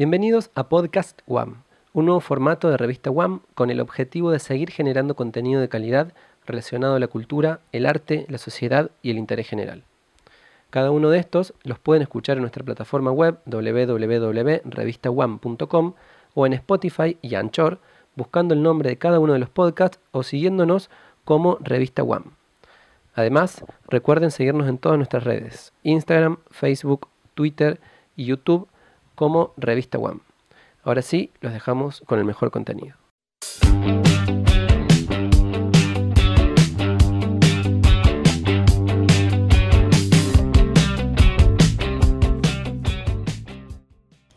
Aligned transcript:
Bienvenidos 0.00 0.48
a 0.54 0.70
Podcast 0.70 1.20
WAM, 1.26 1.62
un 1.92 2.06
nuevo 2.06 2.20
formato 2.20 2.70
de 2.70 2.78
revista 2.78 3.10
WAM 3.10 3.42
con 3.54 3.68
el 3.68 3.80
objetivo 3.80 4.30
de 4.30 4.38
seguir 4.38 4.70
generando 4.70 5.14
contenido 5.14 5.60
de 5.60 5.68
calidad 5.68 6.14
relacionado 6.46 6.94
a 6.94 6.98
la 6.98 7.06
cultura, 7.06 7.60
el 7.72 7.84
arte, 7.84 8.24
la 8.30 8.38
sociedad 8.38 8.90
y 9.02 9.10
el 9.10 9.18
interés 9.18 9.46
general. 9.46 9.84
Cada 10.70 10.90
uno 10.90 11.10
de 11.10 11.18
estos 11.18 11.52
los 11.64 11.78
pueden 11.78 12.00
escuchar 12.00 12.38
en 12.38 12.44
nuestra 12.44 12.64
plataforma 12.64 13.12
web 13.12 13.40
www.revistawam.com 13.44 15.92
o 16.32 16.46
en 16.46 16.54
Spotify 16.54 17.18
y 17.20 17.34
Anchor, 17.34 17.78
buscando 18.16 18.54
el 18.54 18.62
nombre 18.62 18.88
de 18.88 18.96
cada 18.96 19.18
uno 19.18 19.34
de 19.34 19.38
los 19.38 19.50
podcasts 19.50 20.00
o 20.12 20.22
siguiéndonos 20.22 20.88
como 21.26 21.58
Revista 21.60 22.02
WAM. 22.02 22.24
Además, 23.14 23.66
recuerden 23.86 24.30
seguirnos 24.30 24.66
en 24.66 24.78
todas 24.78 24.96
nuestras 24.96 25.24
redes, 25.24 25.74
Instagram, 25.82 26.38
Facebook, 26.50 27.08
Twitter 27.34 27.78
y 28.16 28.24
YouTube 28.24 28.66
como 29.20 29.52
Revista 29.58 29.98
WAM. 29.98 30.22
Ahora 30.82 31.02
sí, 31.02 31.30
los 31.42 31.52
dejamos 31.52 32.00
con 32.06 32.18
el 32.18 32.24
mejor 32.24 32.50
contenido. 32.50 32.96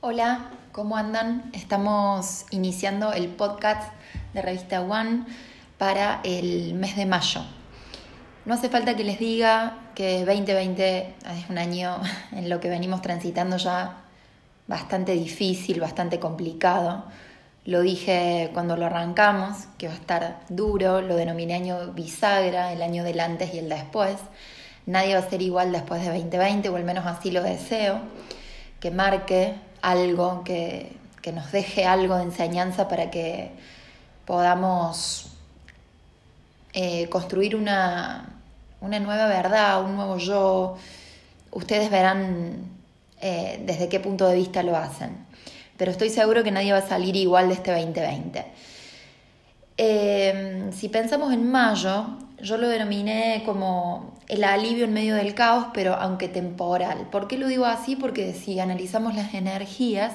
Hola, 0.02 0.52
¿cómo 0.74 0.98
andan? 0.98 1.50
Estamos 1.54 2.46
iniciando 2.52 3.14
el 3.14 3.30
podcast 3.30 3.94
de 4.34 4.42
Revista 4.42 4.82
One 4.82 5.26
para 5.78 6.20
el 6.26 6.74
mes 6.74 6.98
de 6.98 7.06
mayo. 7.06 7.40
No 8.44 8.56
hace 8.56 8.68
falta 8.68 8.98
que 8.98 9.06
les 9.06 9.18
diga 9.18 9.78
que 9.96 10.26
2020 10.26 11.16
es 11.38 11.50
un 11.50 11.58
año 11.58 12.02
en 12.34 12.50
lo 12.50 12.60
que 12.60 12.68
venimos 12.68 13.02
transitando 13.02 13.56
ya 13.56 14.03
bastante 14.68 15.14
difícil, 15.14 15.80
bastante 15.80 16.20
complicado. 16.20 17.06
Lo 17.66 17.82
dije 17.82 18.50
cuando 18.54 18.76
lo 18.76 18.86
arrancamos, 18.86 19.66
que 19.78 19.88
va 19.88 19.94
a 19.94 19.98
estar 19.98 20.40
duro, 20.50 21.02
lo 21.02 21.16
denominé 21.16 21.56
año 21.56 21.94
bisagra, 21.94 22.74
el 22.74 22.82
año 22.82 23.04
del 23.04 23.20
antes 23.20 23.54
y 23.54 23.60
el 23.60 23.70
después. 23.70 24.18
Nadie 24.86 25.14
va 25.14 25.22
a 25.22 25.30
ser 25.30 25.42
igual 25.42 25.72
después 25.72 26.02
de 26.02 26.08
2020, 26.08 26.68
o 26.70 26.76
al 26.76 26.84
menos 26.84 27.06
así 27.06 27.32
lo 27.32 27.42
deseo, 27.42 28.02
que 28.82 28.92
marque 28.92 29.56
algo, 29.82 30.44
que, 30.44 30.98
que 31.22 31.32
nos 31.32 31.52
deje 31.54 31.86
algo 31.86 32.18
de 32.18 32.24
enseñanza 32.24 32.90
para 32.90 33.10
que 33.10 33.52
podamos 34.26 35.38
eh, 36.74 37.08
construir 37.10 37.56
una, 37.56 38.30
una 38.82 39.00
nueva 39.00 39.28
verdad, 39.28 39.84
un 39.84 39.96
nuevo 39.96 40.18
yo. 40.18 40.78
Ustedes 41.52 41.90
verán 41.90 42.73
eh, 43.24 43.60
desde 43.66 43.90
qué 43.90 44.00
punto 44.00 44.28
de 44.28 44.36
vista 44.36 44.62
lo 44.62 44.78
hacen. 44.78 45.26
Pero 45.78 45.90
estoy 45.90 46.10
seguro 46.10 46.44
que 46.44 46.52
nadie 46.52 46.72
va 46.72 46.78
a 46.80 46.88
salir 46.88 47.16
igual 47.16 47.48
de 47.48 47.56
este 47.56 47.72
2020. 47.72 48.46
Eh, 49.78 50.70
si 50.72 50.90
pensamos 50.90 51.34
en 51.34 51.50
mayo, 51.50 52.06
yo 52.40 52.58
lo 52.58 52.68
denominé 52.68 53.42
como 53.46 54.20
el 54.28 54.44
alivio 54.44 54.86
en 54.86 54.94
medio 54.94 55.16
del 55.16 55.34
caos, 55.34 55.68
pero 55.74 55.96
aunque 55.96 56.28
temporal. 56.28 57.08
¿Por 57.12 57.28
qué 57.28 57.40
lo 57.40 57.48
digo 57.48 57.66
así? 57.66 57.96
Porque 57.96 58.34
si 58.34 58.60
analizamos 58.60 59.16
las 59.16 59.34
energías, 59.34 60.14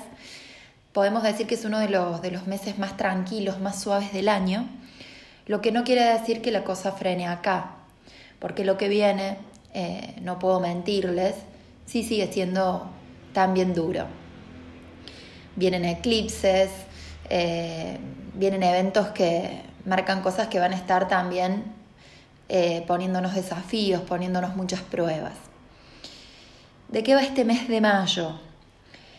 podemos 0.92 1.24
decir 1.24 1.48
que 1.48 1.56
es 1.56 1.64
uno 1.64 1.80
de 1.80 1.88
los, 1.88 2.22
de 2.22 2.30
los 2.30 2.46
meses 2.46 2.78
más 2.78 2.96
tranquilos, 2.96 3.58
más 3.58 3.80
suaves 3.80 4.12
del 4.12 4.28
año 4.28 4.68
lo 5.48 5.62
que 5.62 5.72
no 5.72 5.82
quiere 5.82 6.04
decir 6.04 6.40
que 6.42 6.52
la 6.52 6.62
cosa 6.62 6.92
frene 6.92 7.26
acá, 7.26 7.72
porque 8.38 8.64
lo 8.64 8.76
que 8.76 8.88
viene, 8.88 9.38
eh, 9.72 10.14
no 10.20 10.38
puedo 10.38 10.60
mentirles, 10.60 11.34
sí 11.86 12.04
sigue 12.04 12.30
siendo 12.30 12.88
también 13.32 13.74
duro. 13.74 14.06
Vienen 15.56 15.84
eclipses, 15.84 16.70
eh, 17.30 17.98
vienen 18.34 18.62
eventos 18.62 19.08
que 19.08 19.62
marcan 19.84 20.22
cosas 20.22 20.48
que 20.48 20.58
van 20.58 20.72
a 20.72 20.76
estar 20.76 21.08
también 21.08 21.64
eh, 22.48 22.84
poniéndonos 22.86 23.34
desafíos, 23.34 24.02
poniéndonos 24.02 24.56
muchas 24.56 24.80
pruebas. 24.80 25.34
¿De 26.88 27.02
qué 27.02 27.14
va 27.14 27.22
este 27.22 27.44
mes 27.44 27.68
de 27.68 27.80
mayo? 27.80 28.40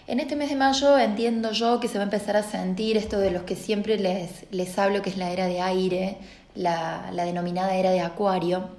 En 0.07 0.19
este 0.19 0.35
mes 0.35 0.49
de 0.49 0.55
mayo 0.55 0.97
entiendo 0.97 1.51
yo 1.51 1.79
que 1.79 1.87
se 1.87 1.99
va 1.99 2.03
a 2.03 2.05
empezar 2.05 2.35
a 2.35 2.41
sentir 2.41 2.97
esto 2.97 3.19
de 3.19 3.29
los 3.29 3.43
que 3.43 3.55
siempre 3.55 3.99
les, 3.99 4.47
les 4.49 4.79
hablo, 4.79 5.03
que 5.03 5.11
es 5.11 5.17
la 5.17 5.29
era 5.29 5.45
de 5.45 5.61
aire, 5.61 6.17
la, 6.55 7.11
la 7.11 7.25
denominada 7.25 7.75
era 7.75 7.91
de 7.91 8.01
acuario. 8.01 8.69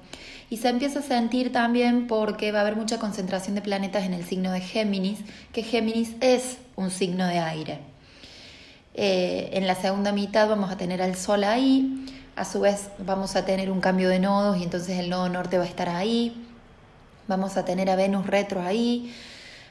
Y 0.50 0.56
se 0.56 0.68
empieza 0.68 0.98
a 0.98 1.02
sentir 1.02 1.52
también 1.52 2.08
porque 2.08 2.52
va 2.52 2.58
a 2.58 2.62
haber 2.62 2.76
mucha 2.76 2.98
concentración 2.98 3.54
de 3.54 3.62
planetas 3.62 4.04
en 4.04 4.12
el 4.12 4.24
signo 4.24 4.50
de 4.50 4.60
Géminis, 4.60 5.20
que 5.52 5.62
Géminis 5.62 6.16
es 6.20 6.58
un 6.76 6.90
signo 6.90 7.26
de 7.26 7.38
aire. 7.38 7.78
Eh, 8.94 9.50
en 9.52 9.66
la 9.66 9.76
segunda 9.76 10.10
mitad 10.10 10.48
vamos 10.48 10.70
a 10.72 10.76
tener 10.76 11.00
al 11.00 11.14
Sol 11.14 11.44
ahí, 11.44 12.04
a 12.34 12.44
su 12.44 12.60
vez 12.60 12.88
vamos 12.98 13.36
a 13.36 13.44
tener 13.44 13.70
un 13.70 13.80
cambio 13.80 14.08
de 14.08 14.18
nodos 14.18 14.58
y 14.58 14.64
entonces 14.64 14.98
el 14.98 15.08
nodo 15.08 15.28
norte 15.28 15.56
va 15.56 15.64
a 15.64 15.68
estar 15.68 15.88
ahí, 15.88 16.44
vamos 17.28 17.56
a 17.56 17.64
tener 17.64 17.88
a 17.88 17.94
Venus 17.94 18.26
retro 18.26 18.60
ahí, 18.60 19.14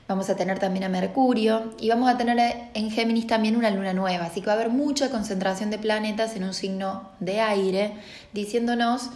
Vamos 0.09 0.27
a 0.31 0.35
tener 0.35 0.57
también 0.57 0.85
a 0.85 0.89
Mercurio 0.89 1.75
y 1.79 1.87
vamos 1.89 2.09
a 2.09 2.17
tener 2.17 2.71
en 2.73 2.89
Géminis 2.89 3.27
también 3.27 3.55
una 3.55 3.69
luna 3.69 3.93
nueva, 3.93 4.25
así 4.25 4.41
que 4.41 4.47
va 4.47 4.53
a 4.53 4.55
haber 4.55 4.71
mucha 4.71 5.11
concentración 5.11 5.69
de 5.69 5.77
planetas 5.77 6.35
en 6.35 6.45
un 6.45 6.55
signo 6.55 7.11
de 7.19 7.39
aire, 7.41 7.93
diciéndonos 8.33 9.11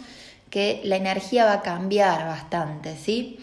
que 0.54 0.80
la 0.84 0.94
energía 0.94 1.46
va 1.46 1.54
a 1.54 1.62
cambiar 1.62 2.28
bastante, 2.28 2.96
¿sí? 2.96 3.40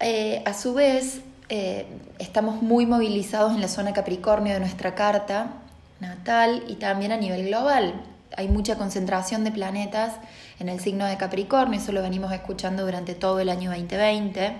Eh, 0.00 0.42
a 0.44 0.52
su 0.52 0.74
vez, 0.74 1.22
eh, 1.48 1.86
estamos 2.18 2.60
muy 2.60 2.84
movilizados 2.84 3.54
en 3.54 3.62
la 3.62 3.68
zona 3.68 3.94
Capricornio 3.94 4.52
de 4.52 4.60
nuestra 4.60 4.94
carta 4.94 5.62
natal 5.98 6.62
y 6.68 6.74
también 6.74 7.10
a 7.12 7.16
nivel 7.16 7.46
global. 7.46 8.02
Hay 8.36 8.48
mucha 8.48 8.76
concentración 8.76 9.44
de 9.44 9.50
planetas 9.50 10.16
en 10.60 10.68
el 10.68 10.78
signo 10.78 11.06
de 11.06 11.16
Capricornio, 11.16 11.80
eso 11.80 11.92
lo 11.92 12.02
venimos 12.02 12.32
escuchando 12.32 12.84
durante 12.84 13.14
todo 13.14 13.40
el 13.40 13.48
año 13.48 13.70
2020. 13.70 14.56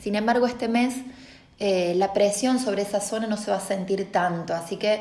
Sin 0.00 0.14
embargo, 0.14 0.46
este 0.46 0.68
mes 0.68 0.94
eh, 1.58 1.94
la 1.96 2.12
presión 2.12 2.60
sobre 2.60 2.82
esa 2.82 3.00
zona 3.00 3.26
no 3.26 3.36
se 3.36 3.50
va 3.50 3.56
a 3.56 3.60
sentir 3.60 4.12
tanto, 4.12 4.54
así 4.54 4.76
que 4.76 5.00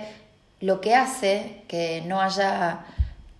lo 0.61 0.81
que 0.81 0.95
hace 0.95 1.61
que 1.67 2.01
no 2.07 2.19
haya 2.21 2.87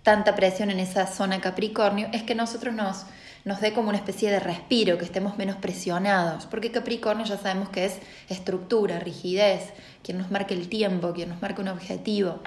tanta 0.02 0.34
presión 0.34 0.70
en 0.70 0.80
esa 0.80 1.06
zona 1.06 1.40
Capricornio 1.40 2.08
es 2.12 2.22
que 2.22 2.34
nosotros 2.34 2.74
nos, 2.74 3.04
nos 3.44 3.60
dé 3.60 3.72
como 3.72 3.88
una 3.88 3.98
especie 3.98 4.30
de 4.30 4.40
respiro, 4.40 4.98
que 4.98 5.04
estemos 5.04 5.36
menos 5.36 5.56
presionados, 5.56 6.46
porque 6.46 6.70
Capricornio 6.70 7.24
ya 7.24 7.36
sabemos 7.36 7.68
que 7.68 7.84
es 7.84 7.98
estructura, 8.28 8.98
rigidez, 8.98 9.70
quien 10.02 10.18
nos 10.18 10.30
marca 10.30 10.54
el 10.54 10.68
tiempo, 10.68 11.12
quien 11.12 11.28
nos 11.28 11.42
marca 11.42 11.62
un 11.62 11.68
objetivo. 11.68 12.40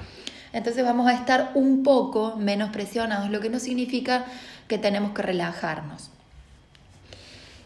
Entonces 0.52 0.84
vamos 0.84 1.08
a 1.08 1.14
estar 1.14 1.52
un 1.56 1.84
poco 1.84 2.36
menos 2.38 2.70
presionados, 2.70 3.30
lo 3.30 3.40
que 3.40 3.50
no 3.50 3.60
significa 3.60 4.26
que 4.68 4.78
tenemos 4.78 5.14
que 5.14 5.22
relajarnos. 5.24 6.12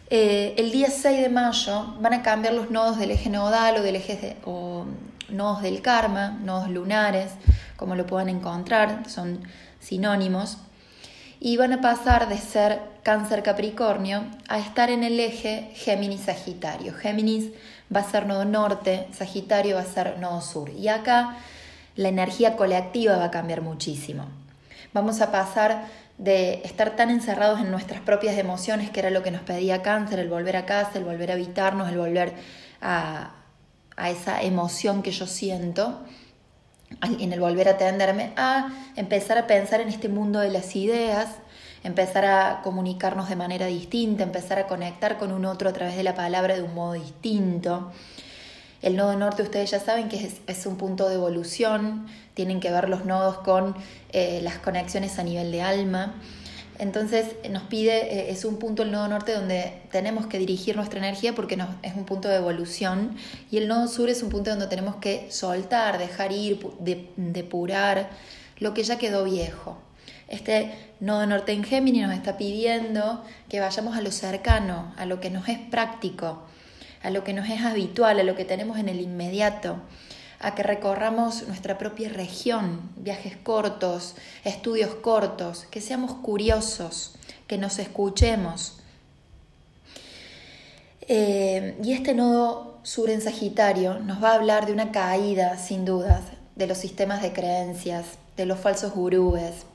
Eh, 0.10 0.56
el 0.58 0.72
día 0.72 0.90
6 0.90 1.22
de 1.22 1.30
mayo 1.30 1.96
van 2.00 2.14
a 2.14 2.22
cambiar 2.22 2.54
los 2.54 2.72
nodos 2.72 2.98
del 2.98 3.12
eje 3.12 3.30
nodal 3.30 3.76
o 3.78 3.82
del 3.82 3.98
eje 3.98 4.38
o 4.46 4.86
nodos 5.30 5.62
del 5.62 5.82
karma, 5.82 6.30
nodos 6.30 6.70
lunares, 6.70 7.32
como 7.76 7.94
lo 7.96 8.06
puedan 8.06 8.30
encontrar, 8.30 9.04
son 9.10 9.42
sinónimos, 9.88 10.58
y 11.40 11.56
van 11.58 11.72
a 11.72 11.82
pasar 11.82 12.30
de 12.30 12.38
ser 12.38 12.82
cáncer 13.04 13.44
capricornio 13.44 14.26
a 14.50 14.60
estar 14.60 14.90
en 14.90 15.04
el 15.04 15.20
eje 15.20 15.72
Géminis 15.76 16.22
Sagitario. 16.22 16.94
Géminis 16.94 17.52
va 17.96 18.02
a 18.02 18.10
ser 18.12 18.26
nodo 18.26 18.44
norte, 18.44 19.08
Sagitario 19.14 19.76
va 19.76 19.82
a 19.82 19.86
ser 19.86 20.18
nodo 20.18 20.42
sur. 20.42 20.70
Y 20.72 20.88
acá 20.88 21.38
la 21.96 22.10
energía 22.10 22.56
colectiva 22.56 23.18
va 23.18 23.26
a 23.26 23.32
cambiar 23.32 23.62
muchísimo. 23.62 24.26
Vamos 24.94 25.22
a 25.22 25.32
pasar 25.32 25.86
de 26.18 26.62
estar 26.64 26.96
tan 26.96 27.12
encerrados 27.12 27.60
en 27.60 27.70
nuestras 27.70 28.02
propias 28.02 28.38
emociones, 28.38 28.90
que 28.90 29.00
era 29.00 29.12
lo 29.12 29.22
que 29.22 29.32
nos 29.32 29.42
pedía 29.42 29.84
cáncer, 29.84 30.20
el 30.20 30.30
volver 30.30 30.58
a 30.58 30.66
casa, 30.66 30.92
el 30.96 31.04
volver 31.04 31.30
a 31.30 31.36
habitarnos, 31.36 31.90
el 31.90 31.98
volver 31.98 32.34
a, 32.82 33.34
esa 34.06 34.42
emoción 34.42 35.02
que 35.02 35.12
yo 35.12 35.28
siento, 35.28 36.02
en 37.02 37.34
el 37.34 37.40
volver 37.40 37.68
a 37.68 37.72
atenderme, 37.72 38.34
a 38.38 38.70
empezar 38.96 39.38
a 39.38 39.48
pensar 39.48 39.82
en 39.82 39.90
este 39.90 40.10
mundo 40.10 40.40
de 40.40 40.50
las 40.50 40.76
ideas, 40.76 41.30
empezar 41.84 42.26
a 42.26 42.62
comunicarnos 42.64 43.30
de 43.30 43.36
manera 43.36 43.68
distinta, 43.68 44.24
empezar 44.24 44.60
a 44.60 44.68
conectar 44.68 45.18
con 45.18 45.32
un 45.32 45.46
otro 45.46 45.70
a 45.70 45.74
través 45.74 45.96
de 45.96 46.04
la 46.04 46.16
palabra 46.16 46.56
de 46.56 46.64
un 46.64 46.74
modo 46.74 46.94
distinto. 46.94 47.92
El 48.82 48.96
nodo 48.96 49.16
norte 49.16 49.42
ustedes 49.42 49.72
ya 49.72 49.80
saben 49.80 50.08
que 50.08 50.32
es, 50.46 50.66
un 50.66 50.78
punto 50.78 51.10
de 51.10 51.16
evolución, 51.16 52.08
tienen 52.34 52.60
que 52.60 52.72
ver 52.72 52.90
los 52.90 53.06
nodos 53.06 53.40
con 53.40 53.76
eh, 54.12 54.40
las 54.44 54.60
conexiones 54.60 55.18
a 55.18 55.24
nivel 55.24 55.52
de 55.52 55.62
alma. 55.62 56.16
Entonces 56.80 57.36
nos 57.50 57.64
pide, 57.64 58.14
eh, 58.14 58.32
es 58.32 58.46
un 58.46 58.58
punto 58.58 58.84
el 58.84 58.92
nodo 58.92 59.08
norte 59.08 59.34
donde 59.34 59.82
tenemos 59.92 60.28
que 60.28 60.38
dirigir 60.38 60.76
nuestra 60.76 61.00
energía 61.00 61.34
porque 61.34 61.58
es 61.82 61.96
un 61.96 62.06
punto 62.06 62.30
de 62.30 62.36
evolución 62.36 63.16
y 63.50 63.58
el 63.58 63.68
nodo 63.68 63.88
sur 63.88 64.10
es 64.10 64.22
un 64.22 64.30
punto 64.30 64.52
donde 64.52 64.68
tenemos 64.68 64.98
que 64.98 65.32
soltar, 65.32 65.98
dejar 65.98 66.32
ir, 66.32 66.60
depurar 67.16 68.10
lo 68.60 68.74
que 68.74 68.84
ya 68.84 68.98
quedó 68.98 69.24
viejo. 69.24 69.78
Este 70.28 70.72
nodo 71.00 71.26
norte 71.26 71.54
en 71.54 71.64
Géminis 71.64 72.04
nos 72.04 72.14
está 72.14 72.38
pidiendo 72.38 73.24
que 73.50 73.60
vayamos 73.60 73.96
a 73.96 74.02
lo 74.02 74.12
cercano, 74.12 74.94
a 74.98 75.06
lo 75.06 75.20
que 75.20 75.30
nos 75.30 75.48
es 75.48 75.58
práctico, 75.58 76.44
a 77.02 77.10
lo 77.10 77.24
que 77.24 77.34
nos 77.34 77.50
es 77.50 77.62
habitual, 77.62 78.20
a 78.20 78.24
lo 78.24 78.36
que 78.36 78.46
tenemos 78.46 78.78
en 78.78 78.90
el 78.90 79.00
inmediato, 79.00 79.78
a 80.40 80.56
que 80.56 80.64
recorramos 80.64 81.48
nuestra 81.48 81.78
propia 81.78 82.10
región, 82.10 82.92
viajes 82.96 83.36
cortos, 83.38 84.16
estudios 84.44 84.96
cortos, 84.96 85.66
que 85.72 85.82
seamos 85.82 86.14
curiosos, 86.14 87.16
que 87.48 87.58
nos 87.58 87.80
escuchemos. 87.80 88.80
Eh, 91.02 91.78
y 91.84 91.94
este 91.94 92.14
nodo 92.14 92.80
sur 92.84 93.10
en 93.10 93.22
Sagitario 93.22 94.00
nos 94.00 94.24
va 94.24 94.32
a 94.32 94.36
hablar 94.36 94.66
de 94.66 94.74
una 94.74 94.92
caída, 94.92 95.58
sin 95.58 95.86
dudas, 95.86 96.22
de 96.56 96.68
los 96.68 96.78
sistemas 96.78 97.22
de 97.22 97.34
creencias, 97.34 98.06
de 98.36 98.46
los 98.46 98.60
falsos 98.60 98.94
gurúes, 98.94 99.66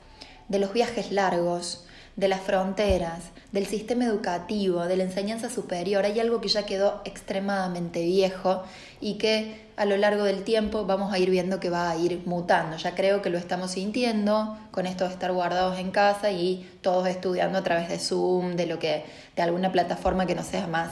de 0.47 0.59
los 0.59 0.73
viajes 0.73 1.11
largos, 1.11 1.85
de 2.15 2.27
las 2.27 2.41
fronteras, 2.41 3.31
del 3.51 3.65
sistema 3.65 4.05
educativo, 4.05 4.85
de 4.85 4.97
la 4.97 5.03
enseñanza 5.03 5.49
superior, 5.49 6.05
hay 6.05 6.19
algo 6.19 6.41
que 6.41 6.47
ya 6.47 6.65
quedó 6.65 7.01
extremadamente 7.05 8.03
viejo 8.03 8.63
y 9.01 9.15
que 9.15 9.63
a 9.75 9.85
lo 9.85 9.97
largo 9.97 10.23
del 10.23 10.43
tiempo 10.43 10.85
vamos 10.85 11.11
a 11.11 11.17
ir 11.17 11.29
viendo 11.29 11.59
que 11.59 11.69
va 11.69 11.89
a 11.89 11.97
ir 11.97 12.21
mutando. 12.25 12.77
Ya 12.77 12.93
creo 12.93 13.21
que 13.21 13.29
lo 13.29 13.37
estamos 13.37 13.71
sintiendo 13.71 14.57
con 14.71 14.85
esto 14.85 15.07
de 15.07 15.13
estar 15.13 15.31
guardados 15.31 15.79
en 15.79 15.91
casa 15.91 16.31
y 16.31 16.69
todos 16.81 17.07
estudiando 17.07 17.57
a 17.57 17.63
través 17.63 17.89
de 17.89 17.97
Zoom, 17.97 18.55
de 18.55 18.67
lo 18.67 18.77
que, 18.79 19.05
de 19.35 19.41
alguna 19.41 19.71
plataforma 19.71 20.25
que 20.25 20.35
no 20.35 20.43
sea 20.43 20.67
más 20.67 20.91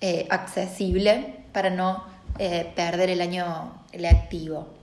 eh, 0.00 0.26
accesible 0.30 1.36
para 1.52 1.70
no 1.70 2.04
eh, 2.38 2.70
perder 2.76 3.10
el 3.10 3.20
año 3.20 3.82
lectivo. 3.92 4.77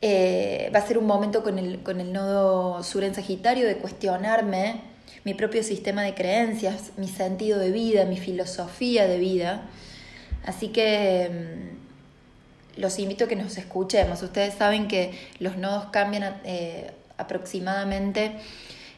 Eh, 0.00 0.70
va 0.74 0.78
a 0.78 0.86
ser 0.86 0.96
un 0.98 1.06
momento 1.06 1.42
con 1.42 1.58
el, 1.58 1.82
con 1.82 2.00
el 2.00 2.12
nodo 2.12 2.82
sur 2.84 3.02
en 3.02 3.14
Sagitario 3.14 3.66
de 3.66 3.78
cuestionarme 3.78 4.80
mi 5.24 5.34
propio 5.34 5.62
sistema 5.62 6.02
de 6.02 6.14
creencias, 6.14 6.92
mi 6.96 7.08
sentido 7.08 7.58
de 7.58 7.72
vida, 7.72 8.04
mi 8.04 8.16
filosofía 8.16 9.06
de 9.06 9.18
vida. 9.18 9.62
Así 10.44 10.68
que 10.68 11.30
mm, 12.76 12.80
los 12.80 12.98
invito 12.98 13.24
a 13.24 13.28
que 13.28 13.36
nos 13.36 13.58
escuchemos. 13.58 14.22
Ustedes 14.22 14.54
saben 14.54 14.88
que 14.88 15.12
los 15.40 15.56
nodos 15.56 15.86
cambian 15.86 16.40
eh, 16.44 16.92
aproximadamente 17.16 18.32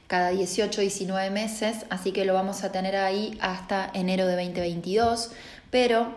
cada 0.06 0.30
18, 0.30 0.80
19 0.80 1.30
meses, 1.30 1.86
así 1.88 2.12
que 2.12 2.24
lo 2.24 2.34
vamos 2.34 2.64
a 2.64 2.72
tener 2.72 2.96
ahí 2.96 3.38
hasta 3.40 3.90
enero 3.94 4.26
de 4.26 4.34
2022, 4.34 5.30
pero 5.70 6.12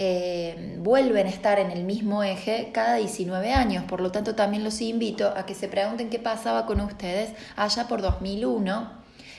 eh, 0.00 0.76
vuelven 0.78 1.26
a 1.26 1.30
estar 1.30 1.58
en 1.58 1.72
el 1.72 1.82
mismo 1.82 2.22
eje 2.22 2.70
cada 2.72 2.94
19 2.94 3.52
años. 3.52 3.82
Por 3.82 4.00
lo 4.00 4.12
tanto, 4.12 4.36
también 4.36 4.62
los 4.62 4.80
invito 4.80 5.34
a 5.36 5.44
que 5.44 5.56
se 5.56 5.66
pregunten 5.66 6.08
qué 6.08 6.20
pasaba 6.20 6.66
con 6.66 6.80
ustedes 6.80 7.32
allá 7.56 7.88
por 7.88 8.00
2001 8.00 8.92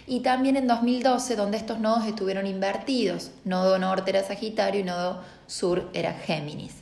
y 0.05 0.19
también 0.19 0.57
en 0.57 0.67
2012, 0.67 1.37
donde 1.37 1.55
estos 1.55 1.79
nodos 1.79 2.05
estuvieron 2.05 2.45
invertidos. 2.45 3.31
Nodo 3.45 3.79
norte 3.79 4.11
era 4.11 4.21
Sagitario 4.21 4.81
y 4.81 4.83
nodo 4.83 5.23
sur 5.47 5.89
era 5.93 6.11
Géminis. 6.11 6.73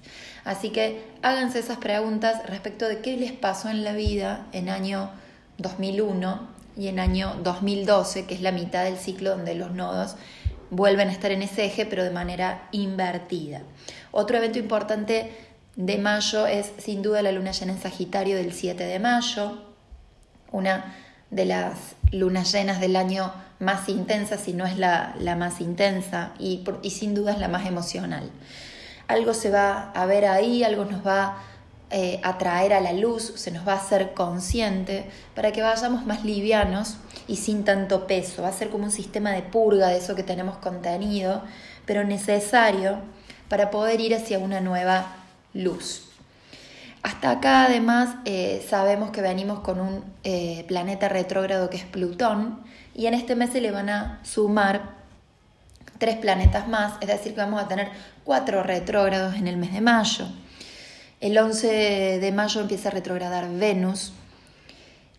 Así 0.43 0.71
que 0.71 1.03
háganse 1.21 1.59
esas 1.59 1.77
preguntas 1.77 2.41
respecto 2.47 2.87
de 2.87 3.01
qué 3.01 3.15
les 3.15 3.31
pasó 3.31 3.69
en 3.69 3.83
la 3.83 3.93
vida 3.93 4.47
en 4.53 4.69
año 4.69 5.11
2001 5.59 6.47
y 6.77 6.87
en 6.87 6.99
año 6.99 7.35
2012, 7.43 8.25
que 8.25 8.33
es 8.33 8.41
la 8.41 8.51
mitad 8.51 8.85
del 8.85 8.97
ciclo 8.97 9.29
donde 9.31 9.53
los 9.53 9.69
nodos 9.69 10.15
vuelven 10.69 11.09
a 11.09 11.11
estar 11.11 11.31
en 11.31 11.41
ese 11.41 11.65
eje, 11.65 11.85
pero 11.85 12.03
de 12.03 12.11
manera 12.11 12.67
invertida. 12.71 13.61
Otro 14.11 14.37
evento 14.37 14.59
importante 14.59 15.31
de 15.75 15.97
mayo 15.97 16.47
es 16.47 16.71
sin 16.77 17.01
duda 17.01 17.21
la 17.21 17.31
luna 17.31 17.51
llena 17.51 17.73
en 17.73 17.81
Sagitario 17.81 18.35
del 18.35 18.53
7 18.53 18.83
de 18.83 18.99
mayo, 18.99 19.63
una 20.51 20.95
de 21.29 21.45
las 21.45 21.95
lunas 22.11 22.51
llenas 22.51 22.79
del 22.79 22.95
año 22.95 23.33
más 23.59 23.89
intensa, 23.89 24.37
si 24.37 24.53
no 24.53 24.65
es 24.65 24.77
la, 24.77 25.15
más 25.37 25.61
intensa 25.61 26.31
y, 26.39 26.63
y 26.81 26.91
sin 26.91 27.13
duda 27.13 27.33
es 27.33 27.39
la 27.39 27.47
más 27.47 27.65
emocional. 27.65 28.31
Algo 29.07 29.33
se 29.33 29.49
va 29.49 29.91
a 29.91 30.05
ver 30.05 30.25
ahí, 30.25 30.63
algo 30.63 30.85
nos 30.85 31.05
va 31.05 31.37
eh, 31.89 32.19
atraer 32.21 32.73
a 32.73 32.81
la 32.81 32.91
luz, 32.91 33.33
se 33.37 33.49
nos 33.49 33.65
va 33.65 33.73
a 33.73 33.77
hacer 33.77 34.13
consciente 34.13 35.09
para 35.33 35.53
que 35.53 35.61
vayamos 35.61 36.05
más 36.05 36.25
livianos 36.25 36.97
y 37.27 37.35
sin 37.35 37.63
tanto 37.63 38.07
peso. 38.07 38.41
Va 38.41 38.49
a 38.49 38.53
ser 38.53 38.69
como 38.69 38.85
un 38.85 38.91
sistema 38.91 39.31
de 39.31 39.41
purga 39.41 39.87
de 39.89 39.97
eso 39.97 40.15
que 40.15 40.23
tenemos 40.23 40.57
contenido, 40.57 41.43
pero 41.85 42.03
necesario 42.03 42.99
para 43.49 43.69
poder 43.69 44.01
ir 44.01 44.15
hacia 44.15 44.39
una 44.39 44.61
nueva 44.61 45.15
luz. 45.53 46.03
Hasta 47.03 47.31
acá 47.31 47.65
además 47.65 48.15
eh, 48.25 48.65
sabemos 48.67 49.11
que 49.11 49.21
venimos 49.21 49.59
con 49.59 49.79
un 49.79 50.03
eh, 50.23 50.65
planeta 50.67 51.07
retrógrado 51.07 51.69
que 51.69 51.77
es 51.77 51.85
Plutón 51.85 52.59
y 52.93 53.05
en 53.05 53.13
este 53.13 53.35
mes 53.35 53.51
se 53.51 53.61
le 53.61 53.71
van 53.71 53.89
a 53.89 54.19
sumar 54.23 54.97
tres 55.99 56.17
planetas 56.17 56.67
más, 56.67 56.93
es 57.01 57.07
decir 57.07 57.33
que 57.33 57.41
vamos 57.41 57.61
a 57.61 57.67
tener 57.67 57.89
cuatro 58.23 58.63
retrógrados 58.63 59.35
en 59.35 59.47
el 59.47 59.57
mes 59.57 59.73
de 59.73 59.81
mayo. 59.81 60.27
El 61.19 61.37
11 61.37 62.19
de 62.19 62.31
mayo 62.31 62.61
empieza 62.61 62.89
a 62.89 62.91
retrogradar 62.91 63.49
Venus. 63.49 64.13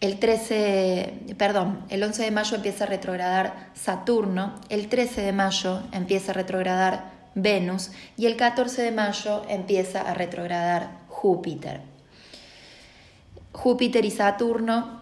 El 0.01 0.21
13, 0.21 1.35
perdón, 1.37 1.85
el 1.89 2.03
11 2.03 2.23
de 2.23 2.31
mayo 2.31 2.57
empieza 2.57 2.85
a 2.85 2.87
retrogradar 2.87 3.71
Saturno. 3.75 4.55
El 4.69 4.89
13 4.89 5.23
de 5.23 5.33
mayo 5.33 5.83
empieza 5.91 6.31
a 6.31 6.35
retrogradar 6.35 7.11
Venus. 7.35 7.91
Y 8.17 8.27
el 8.27 8.37
14 8.37 8.83
de 8.83 8.93
mayo 8.93 9.45
empieza 9.49 10.03
a 10.03 10.15
retrogradar 10.15 10.99
Júpiter. 11.09 11.81
Júpiter 13.51 14.05
y 14.05 14.13
Saturno 14.13 15.01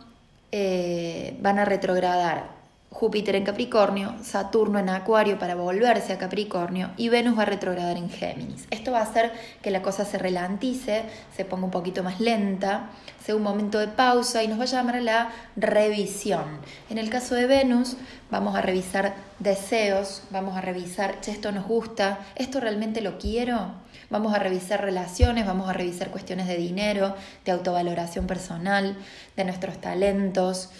eh, 0.50 1.36
van 1.40 1.58
a 1.58 1.66
retrogradar 1.66 2.55
Júpiter 2.96 3.36
en 3.36 3.44
Capricornio, 3.44 4.14
Saturno 4.22 4.78
en 4.78 4.88
Acuario 4.88 5.38
para 5.38 5.54
volverse 5.54 6.14
a 6.14 6.18
Capricornio 6.18 6.92
y 6.96 7.10
Venus 7.10 7.36
va 7.36 7.42
a 7.42 7.44
retrogradar 7.44 7.98
en 7.98 8.08
Géminis. 8.08 8.66
Esto 8.70 8.92
va 8.92 9.00
a 9.00 9.02
hacer 9.02 9.32
que 9.60 9.70
la 9.70 9.82
cosa 9.82 10.06
se 10.06 10.16
relantice, 10.16 11.02
se 11.36 11.44
ponga 11.44 11.66
un 11.66 11.70
poquito 11.70 12.02
más 12.02 12.20
lenta, 12.20 12.88
sea 13.22 13.36
un 13.36 13.42
momento 13.42 13.78
de 13.78 13.88
pausa 13.88 14.42
y 14.42 14.48
nos 14.48 14.58
va 14.58 14.62
a 14.62 14.66
llamar 14.66 14.96
a 14.96 15.00
la 15.02 15.30
revisión. 15.56 16.44
En 16.88 16.96
el 16.96 17.10
caso 17.10 17.34
de 17.34 17.46
Venus 17.46 17.98
vamos 18.30 18.56
a 18.56 18.62
revisar 18.62 19.14
deseos, 19.40 20.22
vamos 20.30 20.56
a 20.56 20.62
revisar, 20.62 21.20
che, 21.20 21.32
esto 21.32 21.52
nos 21.52 21.66
gusta, 21.66 22.20
esto 22.34 22.60
realmente 22.60 23.02
lo 23.02 23.18
quiero. 23.18 23.72
Vamos 24.08 24.34
a 24.34 24.38
revisar 24.38 24.80
relaciones, 24.80 25.44
vamos 25.44 25.68
a 25.68 25.74
revisar 25.74 26.10
cuestiones 26.10 26.46
de 26.46 26.56
dinero, 26.56 27.14
de 27.44 27.52
autovaloración 27.52 28.26
personal, 28.26 28.96
de 29.36 29.44
nuestros 29.44 29.80
talentos. 29.82 30.70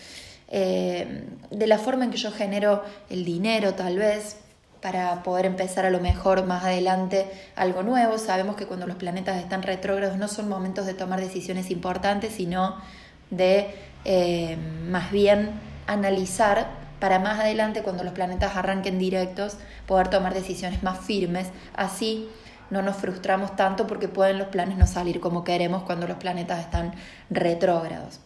Eh, 0.48 1.24
de 1.50 1.66
la 1.66 1.78
forma 1.78 2.04
en 2.04 2.10
que 2.10 2.18
yo 2.18 2.30
genero 2.30 2.84
el 3.10 3.24
dinero 3.24 3.74
tal 3.74 3.98
vez 3.98 4.36
para 4.80 5.22
poder 5.24 5.46
empezar 5.46 5.84
a 5.84 5.90
lo 5.90 6.00
mejor 6.00 6.46
más 6.46 6.64
adelante 6.64 7.26
algo 7.56 7.82
nuevo. 7.82 8.18
Sabemos 8.18 8.56
que 8.56 8.66
cuando 8.66 8.86
los 8.86 8.96
planetas 8.96 9.38
están 9.38 9.62
retrógrados 9.62 10.16
no 10.16 10.28
son 10.28 10.48
momentos 10.48 10.86
de 10.86 10.94
tomar 10.94 11.20
decisiones 11.20 11.70
importantes, 11.70 12.34
sino 12.34 12.76
de 13.30 13.74
eh, 14.04 14.56
más 14.88 15.10
bien 15.10 15.50
analizar 15.86 16.68
para 17.00 17.18
más 17.18 17.40
adelante 17.40 17.82
cuando 17.82 18.04
los 18.04 18.12
planetas 18.12 18.56
arranquen 18.56 18.98
directos 18.98 19.58
poder 19.86 20.08
tomar 20.08 20.34
decisiones 20.34 20.82
más 20.82 21.00
firmes. 21.00 21.48
Así 21.74 22.28
no 22.70 22.82
nos 22.82 22.96
frustramos 22.96 23.56
tanto 23.56 23.86
porque 23.86 24.08
pueden 24.08 24.38
los 24.38 24.48
planes 24.48 24.78
no 24.78 24.86
salir 24.86 25.20
como 25.20 25.44
queremos 25.44 25.82
cuando 25.82 26.06
los 26.06 26.16
planetas 26.18 26.60
están 26.60 26.94
retrógrados. 27.30 28.20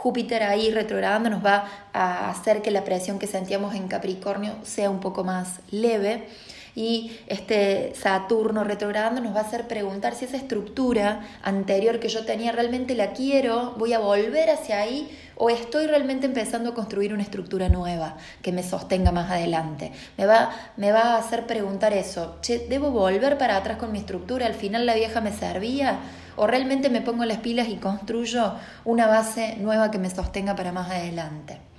Júpiter 0.00 0.42
ahí 0.42 0.70
retrogradando 0.70 1.28
nos 1.28 1.44
va 1.44 1.66
a 1.92 2.30
hacer 2.30 2.62
que 2.62 2.70
la 2.70 2.84
presión 2.84 3.18
que 3.18 3.26
sentíamos 3.26 3.74
en 3.74 3.86
Capricornio 3.86 4.54
sea 4.62 4.88
un 4.88 4.98
poco 4.98 5.24
más 5.24 5.60
leve 5.70 6.26
y 6.74 7.18
este 7.26 7.92
Saturno 7.94 8.64
retrogradando 8.64 9.20
nos 9.20 9.34
va 9.34 9.40
a 9.40 9.44
hacer 9.44 9.66
preguntar 9.66 10.14
si 10.14 10.24
esa 10.24 10.36
estructura 10.36 11.20
anterior 11.42 12.00
que 12.00 12.08
yo 12.08 12.24
tenía 12.24 12.52
realmente 12.52 12.94
la 12.94 13.12
quiero, 13.12 13.74
voy 13.78 13.92
a 13.92 13.98
volver 13.98 14.50
hacia 14.50 14.80
ahí 14.80 15.10
o 15.36 15.48
estoy 15.48 15.86
realmente 15.86 16.26
empezando 16.26 16.70
a 16.70 16.74
construir 16.74 17.14
una 17.14 17.22
estructura 17.22 17.70
nueva 17.70 18.16
que 18.42 18.52
me 18.52 18.62
sostenga 18.62 19.10
más 19.10 19.30
adelante. 19.30 19.90
Me 20.18 20.26
va, 20.26 20.50
me 20.76 20.92
va 20.92 21.14
a 21.14 21.18
hacer 21.18 21.46
preguntar 21.46 21.94
eso, 21.94 22.36
che, 22.42 22.66
¿debo 22.68 22.90
volver 22.90 23.38
para 23.38 23.56
atrás 23.56 23.78
con 23.78 23.90
mi 23.90 23.98
estructura? 23.98 24.44
¿Al 24.44 24.54
final 24.54 24.84
la 24.84 24.94
vieja 24.94 25.22
me 25.22 25.32
servía? 25.32 25.98
¿O 26.36 26.46
realmente 26.46 26.90
me 26.90 27.00
pongo 27.00 27.24
las 27.24 27.38
pilas 27.38 27.68
y 27.68 27.76
construyo 27.76 28.54
una 28.84 29.06
base 29.06 29.56
nueva 29.56 29.90
que 29.90 29.98
me 29.98 30.10
sostenga 30.10 30.54
para 30.54 30.72
más 30.72 30.90
adelante? 30.90 31.69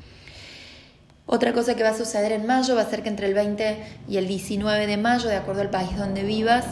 Otra 1.34 1.54
cosa 1.54 1.76
que 1.78 1.84
va 1.84 1.92
a 1.92 1.98
suceder 1.98 2.34
en 2.34 2.46
mayo 2.46 2.76
va 2.76 2.82
a 2.82 2.90
ser 2.90 3.04
que 3.04 3.08
entre 3.08 3.26
el 3.26 3.34
20 3.34 3.78
y 4.10 4.18
el 4.18 4.28
19 4.28 4.86
de 4.86 4.98
mayo, 4.98 5.30
de 5.30 5.38
acuerdo 5.38 5.62
al 5.62 5.70
país 5.70 5.96
donde 5.96 6.24
vivas, 6.24 6.66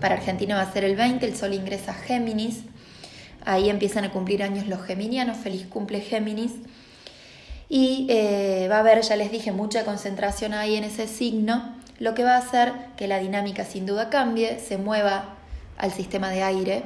para 0.00 0.14
Argentina 0.14 0.56
va 0.56 0.62
a 0.62 0.72
ser 0.72 0.84
el 0.84 0.96
20, 0.96 1.26
el 1.26 1.36
Sol 1.36 1.52
ingresa 1.52 1.90
a 1.90 1.94
Géminis, 1.94 2.62
ahí 3.44 3.68
empiezan 3.68 4.04
a 4.04 4.10
cumplir 4.10 4.42
años 4.42 4.68
los 4.68 4.80
geminianos, 4.80 5.36
feliz 5.36 5.66
cumple 5.66 6.00
Géminis, 6.00 6.52
y 7.68 8.06
eh, 8.08 8.68
va 8.70 8.76
a 8.76 8.80
haber, 8.80 9.02
ya 9.02 9.16
les 9.16 9.30
dije, 9.30 9.52
mucha 9.52 9.84
concentración 9.84 10.54
ahí 10.54 10.76
en 10.76 10.84
ese 10.84 11.06
signo, 11.06 11.76
lo 11.98 12.14
que 12.14 12.24
va 12.24 12.36
a 12.36 12.38
hacer 12.38 12.72
que 12.96 13.06
la 13.06 13.18
dinámica 13.18 13.66
sin 13.66 13.84
duda 13.84 14.08
cambie, 14.08 14.60
se 14.60 14.78
mueva 14.78 15.34
al 15.76 15.92
sistema 15.92 16.30
de 16.30 16.42
aire 16.42 16.84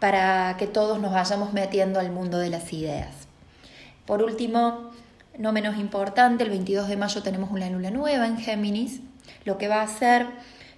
para 0.00 0.54
que 0.58 0.66
todos 0.66 1.00
nos 1.00 1.14
vayamos 1.14 1.54
metiendo 1.54 1.98
al 1.98 2.10
mundo 2.10 2.36
de 2.36 2.50
las 2.50 2.74
ideas. 2.74 3.26
Por 4.04 4.22
último, 4.22 4.90
no 5.38 5.52
menos 5.52 5.76
importante, 5.78 6.44
el 6.44 6.50
22 6.50 6.88
de 6.88 6.96
mayo 6.96 7.22
tenemos 7.22 7.50
una 7.50 7.68
luna 7.70 7.90
nueva 7.90 8.26
en 8.26 8.38
Géminis, 8.38 9.00
lo 9.44 9.58
que 9.58 9.68
va 9.68 9.80
a 9.80 9.84
hacer 9.84 10.26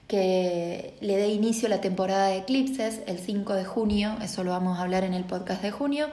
que 0.09 0.95
le 1.01 1.17
dé 1.17 1.29
inicio 1.29 1.69
la 1.69 1.81
temporada 1.81 2.29
de 2.29 2.39
eclipses 2.39 3.01
el 3.07 3.19
5 3.19 3.55
de 3.55 3.65
junio, 3.65 4.17
eso 4.23 4.43
lo 4.43 4.53
vamos 4.53 4.79
a 4.79 4.83
hablar 4.83 5.05
en 5.05 5.13
el 5.13 5.25
podcast 5.25 5.63
de 5.63 5.71
junio, 5.71 6.09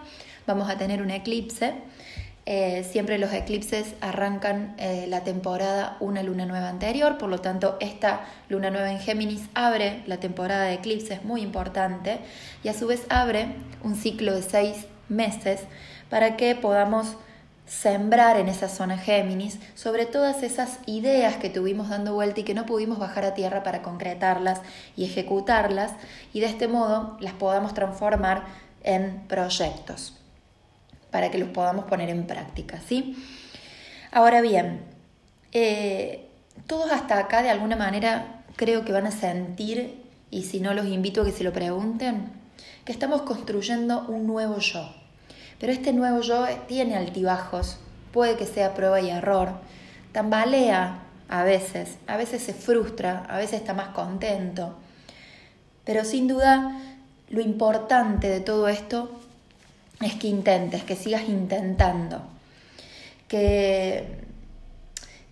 vamos 0.46 0.70
a 0.70 0.78
tener 0.78 1.02
un 1.02 1.12
eclipse. 1.12 1.74
Eh, 2.48 2.88
siempre 2.92 3.18
los 3.18 3.34
eclipses 3.34 3.96
arrancan 4.02 4.75
eh, 4.78 5.08
la 5.10 5.24
temporada 5.24 5.98
una 6.00 6.22
luna 6.22 6.46
nueva 6.46 6.70
anterior, 6.70 7.18
por 7.18 7.30
lo 7.30 7.40
tanto 7.40 7.78
esta 7.80 8.25
luna 8.50 8.70
nueva 8.70 8.92
en 8.92 9.00
Géminis 9.00 9.50
abre 9.56 10.04
la 10.06 10.18
temporada 10.18 10.66
de 10.66 10.74
eclipses, 10.74 11.24
muy 11.24 11.42
importante, 11.42 12.20
y 12.64 12.68
a 12.68 12.74
su 12.74 12.86
vez 12.86 13.06
abre 13.10 13.48
un 13.82 13.96
ciclo 13.96 14.36
de 14.36 14.44
seis 14.44 14.86
meses 15.10 15.62
para 16.10 16.38
que 16.38 16.54
podamos 16.54 17.16
sembrar 17.65 18.38
en 18.38 18.48
esa 18.48 18.69
zona 18.69 18.98
Géminis 18.98 19.60
sobre 19.74 20.05
todas 20.05 20.43
esas 20.43 20.79
ideas 20.86 21.38
que 21.38 21.50
tuvimos 21.50 21.89
dando 21.89 22.13
vuelta 22.13 22.41
y 22.41 22.43
que 22.43 22.53
no 22.53 22.65
pudimos 22.65 23.00
bajar 23.00 23.25
a 23.25 23.34
tierra 23.34 23.63
para 23.63 23.81
concretarlas 23.81 24.62
y 24.95 25.05
ejecutarlas 25.05 25.91
y 26.34 26.41
de 26.41 26.45
este 26.45 26.67
modo 26.67 27.17
las 27.19 27.34
podamos 27.34 27.74
transformar 27.74 28.43
en 28.84 29.24
proyectos 29.27 30.15
para 31.10 31.31
que 31.31 31.38
los 31.38 31.50
podamos 31.50 31.86
poner 31.86 32.10
en 32.10 32.27
práctica, 32.27 32.79
¿sí? 32.86 33.17
Ahora 34.12 34.41
bien, 34.41 34.81
eh, 35.53 36.29
todos 36.67 36.91
hasta 36.91 37.17
acá 37.17 37.41
de 37.41 37.50
alguna 37.50 37.75
manera 37.75 38.43
creo 38.55 38.86
que 38.86 38.91
van 38.91 39.07
a 39.07 39.12
sentir, 39.12 40.03
y 40.29 40.43
si 40.43 40.60
no 40.60 40.74
los 40.74 40.86
invito 40.86 41.22
a 41.22 41.25
que 41.25 41.31
se 41.31 41.43
lo 41.43 41.53
pregunten, 41.53 42.31
que 42.84 42.91
estamos 42.91 43.24
construyendo 43.24 44.05
un 44.07 44.27
nuevo 44.27 44.60
yo 44.60 45.05
pero 45.60 45.72
este 45.72 45.94
nuevo 45.94 46.22
yo 46.22 46.46
tiene 46.68 46.96
altibajos, 46.96 47.78
puede 48.12 48.36
que 48.36 48.46
sea 48.46 48.74
prueba 48.74 49.02
y 49.02 49.10
error, 49.10 49.54
tambalea 50.12 51.00
a 51.30 51.44
veces, 51.44 51.98
a 52.08 52.18
veces 52.18 52.42
se 52.44 52.54
frustra, 52.54 53.26
a 53.30 53.38
veces 53.38 53.60
está 53.62 53.74
más 53.74 53.90
contento. 53.90 54.76
Pero 55.84 56.04
sin 56.04 56.28
duda 56.28 56.82
lo 57.30 57.42
importante 57.42 58.30
de 58.30 58.40
todo 58.40 58.68
esto 58.68 59.10
es 60.02 60.16
que 60.16 60.28
intentes, 60.28 60.84
que 60.84 60.96
sigas 60.96 61.28
intentando, 61.28 62.22
que, 63.28 64.24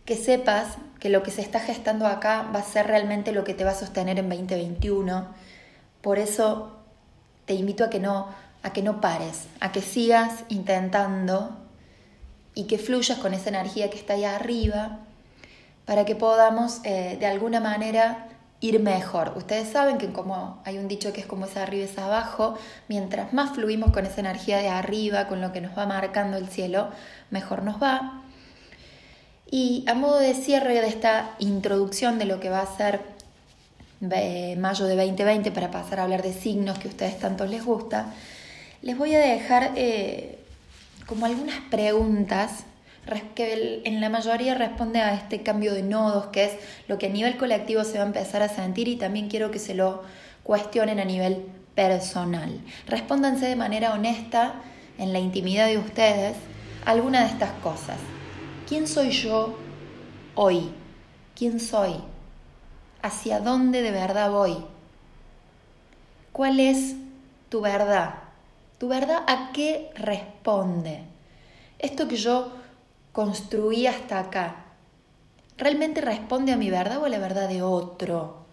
que 0.06 0.16
sepas 0.16 0.78
que 1.00 1.10
lo 1.10 1.22
que 1.22 1.32
se 1.32 1.42
está 1.42 1.60
gestando 1.60 2.08
acá 2.08 2.50
va 2.56 2.60
a 2.60 2.64
ser 2.64 2.88
realmente 2.88 3.34
lo 3.34 3.44
que 3.44 3.54
te 3.54 3.66
va 3.66 3.72
a 3.72 3.76
sostener 3.76 4.20
en 4.20 4.30
2021. 4.30 5.28
Por 6.02 6.18
eso 6.18 6.78
te 7.46 7.54
invito 7.54 7.84
a 7.84 7.90
que 7.90 8.00
no 8.00 8.30
a 8.64 8.74
que 8.74 8.82
no 8.82 9.02
pares, 9.02 9.48
a 9.60 9.72
que 9.72 9.82
sigas 9.82 10.46
intentando 10.50 11.58
y 12.56 12.64
que 12.64 12.78
fluyas 12.78 13.20
con 13.20 13.34
esa 13.34 13.50
energía 13.50 13.90
que 13.90 13.98
está 13.98 14.14
ahí 14.14 14.26
arriba 14.26 15.00
para 15.86 16.06
que 16.06 16.16
podamos 16.16 16.80
eh, 16.84 17.18
de 17.20 17.26
alguna 17.26 17.60
manera 17.60 18.28
ir 18.62 18.80
mejor. 18.80 19.34
Ustedes 19.36 19.68
saben 19.68 19.98
que 19.98 20.14
como 20.14 20.62
hay 20.64 20.78
un 20.78 20.88
dicho 20.88 21.12
que 21.12 21.20
es 21.20 21.28
como 21.28 21.46
es 21.46 21.58
arriba 21.58 21.84
es 21.84 21.98
abajo, 21.98 22.58
mientras 22.88 23.34
más 23.34 23.52
fluimos 23.52 23.92
con 23.92 24.06
esa 24.06 24.22
energía 24.22 24.58
de 24.60 24.70
arriba, 24.70 25.28
con 25.28 25.42
lo 25.42 25.52
que 25.52 25.60
nos 25.60 25.78
va 25.78 25.86
marcando 25.86 26.38
el 26.38 26.48
cielo, 26.48 26.88
mejor 27.30 27.64
nos 27.64 27.84
va. 27.84 28.22
Y 29.52 29.84
a 29.88 29.94
modo 29.94 30.18
de 30.18 30.34
cierre 30.34 30.80
de 30.82 30.88
esta 30.88 31.32
introducción 31.40 32.18
de 32.18 32.26
lo 32.26 32.40
que 32.40 32.50
va 32.50 32.62
a 32.62 32.78
ser 32.78 33.02
eh, 34.12 34.56
mayo 34.58 34.86
de 34.86 34.96
2020 34.96 35.52
para 35.52 35.70
pasar 35.70 36.00
a 36.00 36.04
hablar 36.04 36.24
de 36.24 36.34
signos 36.34 36.80
que 36.80 36.88
a 36.88 36.92
ustedes 36.92 37.20
tanto 37.20 37.46
les 37.46 37.66
gusta, 37.66 38.14
les 38.84 38.98
voy 38.98 39.16
a 39.16 39.20
dejar 39.20 39.72
eh, 39.76 40.38
como 41.08 41.26
algunas 41.26 41.60
preguntas 41.72 42.66
que 43.36 43.82
en 43.86 44.02
la 44.02 44.10
mayoría 44.10 44.56
responde 44.56 45.00
a 45.00 45.14
este 45.14 45.42
cambio 45.42 45.74
de 45.74 45.84
nodos, 45.84 46.28
que 46.28 46.46
es 46.46 46.52
lo 46.88 46.98
que 46.98 47.08
a 47.08 47.10
nivel 47.10 47.38
colectivo 47.38 47.84
se 47.84 47.98
va 47.98 48.04
a 48.04 48.08
empezar 48.08 48.42
a 48.42 48.50
sentir 48.50 48.88
y 48.88 48.98
también 48.98 49.30
quiero 49.30 49.52
que 49.52 49.60
se 49.60 49.74
lo 49.74 50.04
cuestionen 50.44 51.00
a 51.00 51.06
nivel 51.06 51.46
personal. 51.76 52.60
Respóndanse 52.88 53.48
de 53.48 53.56
manera 53.56 53.94
honesta 53.94 54.56
en 54.98 55.12
la 55.12 55.20
intimidad 55.20 55.68
de 55.68 55.78
ustedes 55.78 56.36
alguna 56.86 57.22
de 57.22 57.28
estas 57.28 57.52
cosas. 57.62 57.98
¿Quién 58.68 58.88
soy 58.88 59.12
yo 59.12 59.58
hoy? 60.36 60.72
¿Quién 61.36 61.60
soy? 61.60 61.96
¿Hacia 63.02 63.40
dónde 63.40 63.82
de 63.82 63.92
verdad 63.92 64.32
voy? 64.32 64.58
¿Cuál 66.32 66.60
es 66.60 66.96
tu 67.50 67.62
verdad? 67.62 68.23
¿Tu 68.84 68.90
verdad 68.90 69.24
a 69.28 69.54
qué 69.54 69.92
responde? 69.96 71.06
Esto 71.80 72.10
que 72.10 72.18
yo 72.18 72.52
construí 73.14 73.88
hasta 73.88 74.20
acá, 74.20 74.66
¿realmente 75.58 76.02
responde 76.02 76.52
a 76.52 76.58
mi 76.58 76.70
verdad 76.70 76.98
o 76.98 77.06
a 77.06 77.10
la 77.10 77.18
verdad 77.18 77.48
de 77.48 77.62
otro? 77.62 78.44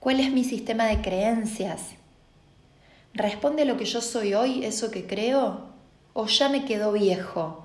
¿Cuál 0.00 0.18
es 0.18 0.32
mi 0.32 0.42
sistema 0.42 0.86
de 0.86 1.02
creencias? 1.02 1.82
¿Responde 3.14 3.62
a 3.62 3.64
lo 3.64 3.76
que 3.76 3.84
yo 3.84 4.00
soy 4.00 4.34
hoy, 4.34 4.64
eso 4.64 4.90
que 4.90 5.06
creo? 5.06 5.66
¿O 6.14 6.26
ya 6.26 6.48
me 6.48 6.64
quedó 6.64 6.90
viejo? 6.90 7.64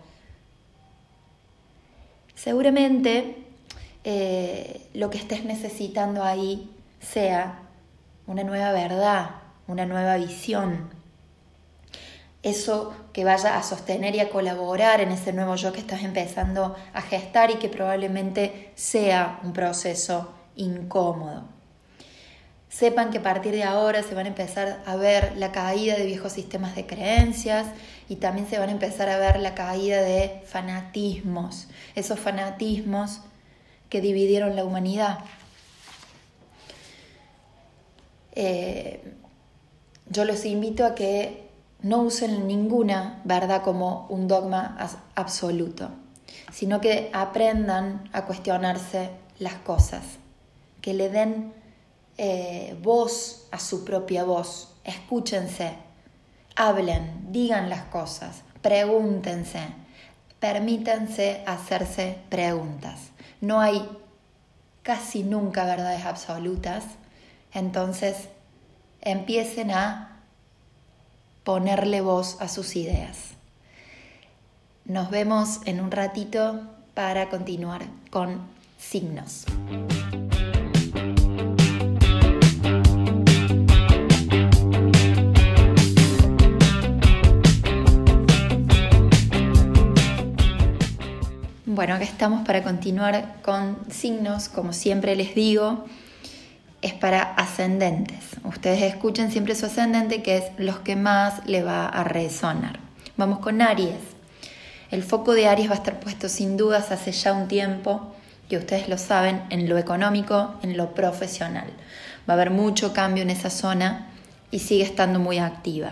Seguramente 2.36 3.48
eh, 4.04 4.90
lo 4.94 5.10
que 5.10 5.18
estés 5.18 5.44
necesitando 5.44 6.24
ahí 6.24 6.70
sea 7.00 7.64
una 8.28 8.44
nueva 8.44 8.72
verdad, 8.74 9.32
una 9.66 9.88
nueva 9.88 10.18
visión, 10.18 11.02
eso 12.44 12.94
que 13.14 13.24
vaya 13.24 13.58
a 13.58 13.64
sostener 13.64 14.16
y 14.16 14.20
a 14.20 14.30
colaborar 14.30 15.00
en 15.00 15.12
ese 15.12 15.32
nuevo 15.32 15.56
yo 15.56 15.72
que 15.72 15.80
estás 15.80 16.04
empezando 16.04 16.76
a 16.94 17.02
gestar 17.02 17.50
y 17.52 17.56
que 17.56 17.70
probablemente 17.70 18.72
sea 18.76 19.40
un 19.44 19.54
proceso 19.54 20.34
incómodo. 20.58 21.46
Sepan 22.68 23.12
que 23.12 23.20
a 23.20 23.24
partir 23.24 23.54
de 23.54 23.64
ahora 23.64 24.04
se 24.04 24.14
van 24.14 24.26
a 24.26 24.30
empezar 24.30 24.82
a 24.86 24.96
ver 24.96 25.38
la 25.38 25.52
caída 25.52 25.96
de 25.96 26.06
viejos 26.06 26.34
sistemas 26.34 26.76
de 26.76 26.86
creencias 26.86 27.68
y 28.10 28.18
también 28.18 28.50
se 28.50 28.60
van 28.60 28.70
a 28.70 28.74
empezar 28.74 29.10
a 29.10 29.18
ver 29.18 29.40
la 29.40 29.56
caída 29.56 30.02
de 30.02 30.42
fanatismos, 30.46 31.68
esos 31.96 32.20
fanatismos 32.20 33.22
que 33.90 34.02
dividieron 34.02 34.56
la 34.56 34.66
humanidad. 34.66 35.20
Eh, 38.36 39.02
yo 40.10 40.26
los 40.26 40.44
invito 40.44 40.84
a 40.86 40.96
que 40.96 41.43
no 41.84 42.02
usen 42.02 42.48
ninguna 42.48 43.22
verdad 43.26 43.62
como 43.62 44.08
un 44.10 44.28
dogma 44.28 44.78
absoluto, 45.16 45.90
sino 46.52 46.80
que 46.82 47.10
aprendan 47.14 48.10
a 48.14 48.26
cuestionarse 48.26 49.12
las 49.38 49.56
cosas, 49.56 50.04
que 50.82 50.94
le 50.94 51.10
den 51.10 51.54
eh, 52.18 52.78
voz 52.82 53.48
a 53.52 53.60
su 53.60 53.84
propia 53.84 54.24
voz, 54.24 54.74
escúchense, 54.86 55.74
hablen, 56.56 57.32
digan 57.32 57.70
las 57.70 57.84
cosas, 57.84 58.44
pregúntense, 58.62 59.68
permítanse 60.40 61.44
hacerse 61.46 62.18
preguntas. 62.30 63.12
No 63.42 63.60
hay 63.60 63.86
casi 64.84 65.24
nunca 65.24 65.66
verdades 65.66 66.06
absolutas, 66.06 66.86
entonces 67.52 68.30
empiecen 69.02 69.72
a 69.72 70.13
ponerle 71.44 72.02
voz 72.02 72.38
a 72.40 72.48
sus 72.48 72.76
ideas. 72.76 73.32
Nos 74.86 75.10
vemos 75.10 75.60
en 75.66 75.82
un 75.82 75.92
ratito 75.92 76.62
para 76.94 77.30
continuar 77.30 77.84
con 78.10 78.42
signos. 78.78 79.46
Bueno, 91.66 91.96
acá 91.96 92.04
estamos 92.04 92.46
para 92.46 92.64
continuar 92.64 93.42
con 93.42 93.78
signos, 93.90 94.48
como 94.48 94.74
siempre 94.74 95.16
les 95.16 95.34
digo 95.34 95.86
es 96.84 96.94
para 96.94 97.22
ascendentes. 97.22 98.20
Ustedes 98.44 98.84
escuchen 98.84 99.32
siempre 99.32 99.56
su 99.56 99.66
ascendente, 99.66 100.22
que 100.22 100.38
es 100.38 100.44
los 100.58 100.80
que 100.80 100.98
más 100.98 101.44
le 101.48 101.64
va 101.64 101.88
a 101.88 102.04
resonar. 102.04 102.78
Vamos 103.16 103.40
con 103.40 103.62
Aries. 103.62 103.96
El 104.92 105.02
foco 105.02 105.34
de 105.34 105.48
Aries 105.48 105.70
va 105.70 105.76
a 105.76 105.78
estar 105.78 106.02
puesto 106.02 106.28
sin 106.28 106.58
dudas 106.58 106.92
hace 106.92 107.14
ya 107.14 107.32
un 107.32 107.48
tiempo, 107.48 108.14
que 108.50 108.58
ustedes 108.58 108.90
lo 108.90 108.98
saben, 108.98 109.44
en 109.50 109.70
lo 109.70 109.78
económico, 109.78 110.56
en 110.62 110.76
lo 110.76 110.94
profesional. 110.94 111.68
Va 112.30 112.34
a 112.34 112.36
haber 112.36 112.52
mucho 112.52 112.92
cambio 112.92 113.24
en 113.24 113.30
esa 113.30 113.50
zona 113.50 114.10
y 114.52 114.60
sigue 114.60 114.84
estando 114.84 115.20
muy 115.20 115.40
activa. 115.40 115.92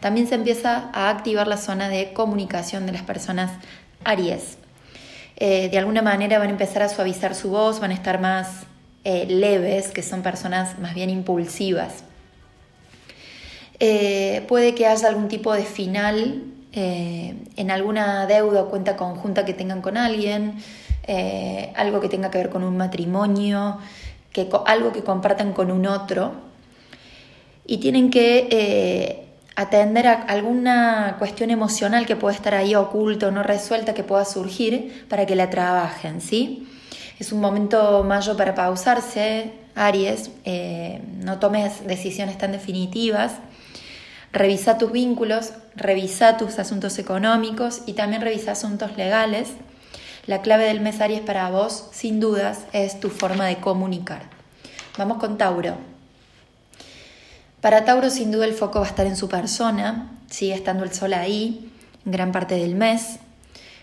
También 0.00 0.26
se 0.26 0.36
empieza 0.36 0.90
a 0.94 1.10
activar 1.10 1.46
la 1.46 1.58
zona 1.58 1.90
de 1.90 2.14
comunicación 2.14 2.86
de 2.86 2.92
las 2.92 3.02
personas 3.02 3.50
Aries. 4.04 4.56
Eh, 5.36 5.68
de 5.68 5.78
alguna 5.78 6.00
manera 6.00 6.38
van 6.38 6.48
a 6.48 6.52
empezar 6.52 6.82
a 6.82 6.88
suavizar 6.88 7.34
su 7.34 7.50
voz, 7.50 7.78
van 7.78 7.90
a 7.90 7.94
estar 7.94 8.20
más 8.20 8.66
eh, 9.06 9.26
leves, 9.26 9.88
que 9.88 10.02
son 10.02 10.22
personas 10.22 10.78
más 10.78 10.94
bien 10.94 11.10
impulsivas. 11.10 12.04
Eh, 13.78 14.42
puede 14.48 14.74
que 14.74 14.86
haya 14.86 15.08
algún 15.08 15.28
tipo 15.28 15.52
de 15.52 15.64
final 15.64 16.42
eh, 16.72 17.34
en 17.56 17.70
alguna 17.70 18.26
deuda 18.26 18.62
o 18.62 18.70
cuenta 18.70 18.96
conjunta 18.96 19.44
que 19.44 19.52
tengan 19.52 19.82
con 19.82 19.98
alguien, 19.98 20.54
algo 21.76 22.00
que 22.00 22.08
tenga 22.08 22.30
que 22.30 22.38
ver 22.38 22.48
con 22.48 22.64
un 22.64 22.78
matrimonio, 22.78 23.76
que, 24.32 24.48
algo 24.64 24.90
que 24.90 25.02
compartan 25.02 25.52
con 25.52 25.70
un 25.70 25.86
otro 25.86 26.32
y 27.66 27.76
tienen 27.76 28.08
que 28.08 29.26
atender 29.54 30.06
a 30.06 30.14
alguna 30.14 31.16
cuestión 31.18 31.50
emocional 31.50 32.06
que 32.06 32.16
puede 32.16 32.36
estar 32.36 32.54
ahí 32.54 32.74
oculto, 32.74 33.30
no 33.30 33.42
resuelta, 33.42 33.92
que 33.92 34.02
pueda 34.02 34.24
surgir 34.24 35.04
para 35.10 35.26
que 35.26 35.36
la 35.36 35.50
trabajen, 35.50 36.22
¿sí? 36.22 36.66
Es 37.24 37.32
un 37.32 37.40
momento 37.40 38.04
mayo 38.04 38.36
para 38.36 38.54
pausarse, 38.54 39.50
Aries, 39.74 40.30
eh, 40.44 41.00
no 41.20 41.38
tomes 41.38 41.86
decisiones 41.86 42.36
tan 42.36 42.52
definitivas, 42.52 43.36
revisa 44.30 44.76
tus 44.76 44.92
vínculos, 44.92 45.54
revisa 45.74 46.36
tus 46.36 46.58
asuntos 46.58 46.98
económicos 46.98 47.80
y 47.86 47.94
también 47.94 48.20
revisa 48.20 48.52
asuntos 48.52 48.98
legales. 48.98 49.48
La 50.26 50.42
clave 50.42 50.64
del 50.64 50.82
mes 50.82 51.00
Aries 51.00 51.22
para 51.22 51.48
vos, 51.48 51.88
sin 51.92 52.20
dudas, 52.20 52.66
es 52.74 53.00
tu 53.00 53.08
forma 53.08 53.46
de 53.46 53.56
comunicar. 53.56 54.24
Vamos 54.98 55.16
con 55.16 55.38
Tauro. 55.38 55.78
Para 57.62 57.86
Tauro, 57.86 58.10
sin 58.10 58.32
duda, 58.32 58.44
el 58.44 58.52
foco 58.52 58.80
va 58.80 58.84
a 58.84 58.90
estar 58.90 59.06
en 59.06 59.16
su 59.16 59.30
persona, 59.30 60.10
sigue 60.28 60.52
estando 60.52 60.84
el 60.84 60.92
sol 60.92 61.14
ahí, 61.14 61.72
gran 62.04 62.32
parte 62.32 62.56
del 62.56 62.74
mes. 62.74 63.18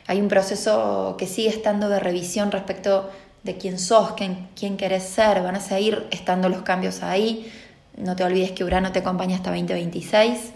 Hay 0.05 0.21
un 0.21 0.27
proceso 0.27 1.15
que 1.17 1.25
sigue 1.25 1.49
estando 1.49 1.89
de 1.89 1.99
revisión 1.99 2.51
respecto 2.51 3.09
de 3.43 3.57
quién 3.57 3.79
sos, 3.79 4.11
quién, 4.11 4.49
quién 4.55 4.77
querés 4.77 5.03
ser, 5.03 5.41
van 5.41 5.55
a 5.55 5.59
seguir 5.59 6.07
estando 6.11 6.49
los 6.49 6.61
cambios 6.61 7.03
ahí. 7.03 7.51
No 7.97 8.15
te 8.15 8.23
olvides 8.23 8.51
que 8.51 8.63
Urano 8.63 8.91
te 8.91 8.99
acompaña 8.99 9.35
hasta 9.35 9.51
2026. 9.51 10.53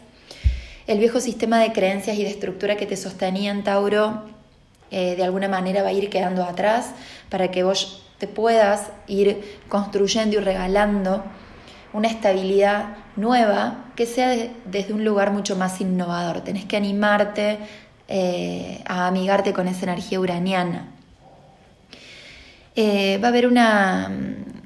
El 0.88 1.00
viejo 1.00 1.20
sistema 1.20 1.60
de 1.60 1.72
creencias 1.72 2.18
y 2.18 2.24
de 2.24 2.30
estructura 2.30 2.78
que 2.78 2.86
te 2.86 2.96
sostenía 2.96 3.52
en 3.52 3.64
Tauro 3.64 4.24
eh, 4.92 5.16
de 5.16 5.24
alguna 5.24 5.48
manera 5.48 5.82
va 5.82 5.90
a 5.90 5.94
ir 5.94 6.10
quedando 6.10 6.44
atrás 6.44 6.92
para 7.30 7.50
que 7.50 7.64
vos 7.64 8.04
te 8.20 8.28
puedas 8.28 8.92
ir 9.08 9.60
construyendo 9.68 10.38
y 10.38 10.40
regalando 10.40 11.24
una 11.92 12.08
estabilidad 12.08 12.98
nueva 13.16 13.86
que 13.96 14.06
sea 14.06 14.50
desde 14.66 14.94
un 14.94 15.04
lugar 15.04 15.32
mucho 15.32 15.56
más 15.56 15.82
innovador. 15.82 16.42
Tenés 16.42 16.66
que 16.66 16.78
animarte 16.78 17.58
eh, 18.08 18.84
a 18.86 19.08
amigarte 19.08 19.54
con 19.54 19.68
esa 19.68 19.86
energía 19.86 20.20
uraniana. 20.20 20.95
Eh, 22.76 23.20
va 23.24 23.28
a 23.28 23.32
haber 23.32 23.48
una, 23.48 24.12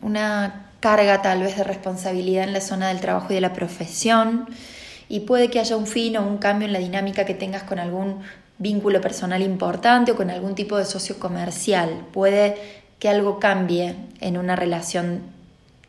una 0.01 0.71
carga 0.79 1.21
tal 1.21 1.43
vez 1.43 1.57
de 1.57 1.63
responsabilidad 1.63 2.43
en 2.43 2.53
la 2.53 2.61
zona 2.61 2.87
del 2.87 3.01
trabajo 3.01 3.27
y 3.31 3.35
de 3.35 3.41
la 3.41 3.53
profesión 3.53 4.47
y 5.09 5.21
puede 5.21 5.49
que 5.49 5.59
haya 5.59 5.75
un 5.75 5.87
fin 5.87 6.17
o 6.17 6.25
un 6.25 6.37
cambio 6.37 6.67
en 6.67 6.73
la 6.73 6.79
dinámica 6.79 7.25
que 7.25 7.33
tengas 7.33 7.63
con 7.63 7.79
algún 7.79 8.21
vínculo 8.59 9.01
personal 9.01 9.41
importante 9.41 10.11
o 10.11 10.15
con 10.15 10.29
algún 10.29 10.55
tipo 10.55 10.77
de 10.77 10.85
socio 10.85 11.17
comercial. 11.19 12.05
Puede 12.13 12.57
que 12.99 13.09
algo 13.09 13.39
cambie 13.39 13.95
en 14.19 14.37
una 14.37 14.55
relación 14.55 15.21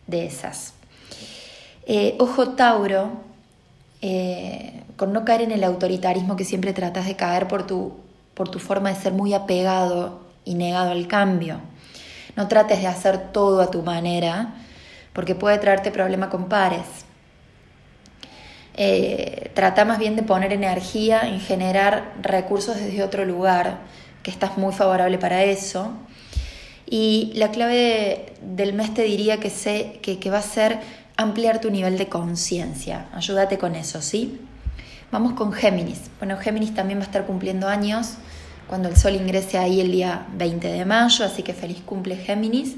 de 0.06 0.26
esas. 0.26 0.74
Eh, 1.86 2.16
ojo 2.18 2.50
Tauro, 2.50 3.10
eh, 4.00 4.82
con 4.96 5.12
no 5.12 5.24
caer 5.24 5.42
en 5.42 5.52
el 5.52 5.64
autoritarismo 5.64 6.36
que 6.36 6.44
siempre 6.44 6.72
tratas 6.72 7.06
de 7.06 7.16
caer 7.16 7.48
por 7.48 7.66
tu, 7.66 7.94
por 8.34 8.48
tu 8.48 8.58
forma 8.58 8.90
de 8.90 9.00
ser 9.00 9.12
muy 9.12 9.34
apegado 9.34 10.20
y 10.44 10.54
negado 10.54 10.92
al 10.92 11.06
cambio. 11.08 11.60
No 12.36 12.48
trates 12.48 12.80
de 12.80 12.86
hacer 12.86 13.32
todo 13.32 13.60
a 13.60 13.70
tu 13.70 13.82
manera, 13.82 14.54
porque 15.12 15.34
puede 15.34 15.58
traerte 15.58 15.90
problema 15.90 16.30
con 16.30 16.48
pares. 16.48 16.86
Eh, 18.74 19.50
trata 19.54 19.84
más 19.84 19.98
bien 19.98 20.16
de 20.16 20.22
poner 20.22 20.52
energía 20.52 21.22
en 21.22 21.40
generar 21.40 22.12
recursos 22.22 22.76
desde 22.76 23.02
otro 23.02 23.24
lugar, 23.24 23.78
que 24.22 24.30
estás 24.30 24.56
muy 24.56 24.72
favorable 24.72 25.18
para 25.18 25.42
eso. 25.44 25.92
Y 26.86 27.32
la 27.34 27.50
clave 27.50 28.32
del 28.42 28.72
mes 28.72 28.94
te 28.94 29.02
diría 29.02 29.38
que, 29.38 29.50
sé, 29.50 29.98
que, 30.02 30.18
que 30.18 30.30
va 30.30 30.38
a 30.38 30.42
ser 30.42 30.78
ampliar 31.16 31.60
tu 31.60 31.70
nivel 31.70 31.98
de 31.98 32.08
conciencia. 32.08 33.06
Ayúdate 33.12 33.58
con 33.58 33.74
eso, 33.74 34.00
¿sí? 34.00 34.40
Vamos 35.12 35.34
con 35.34 35.52
Géminis. 35.52 36.10
Bueno, 36.18 36.36
Géminis 36.38 36.74
también 36.74 36.98
va 36.98 37.02
a 37.02 37.06
estar 37.06 37.26
cumpliendo 37.26 37.68
años 37.68 38.14
cuando 38.70 38.88
el 38.88 38.96
Sol 38.96 39.16
ingrese 39.16 39.58
ahí 39.58 39.80
el 39.80 39.90
día 39.90 40.28
20 40.34 40.68
de 40.68 40.84
mayo, 40.84 41.24
así 41.24 41.42
que 41.42 41.52
feliz 41.52 41.82
cumple 41.84 42.14
Géminis. 42.14 42.76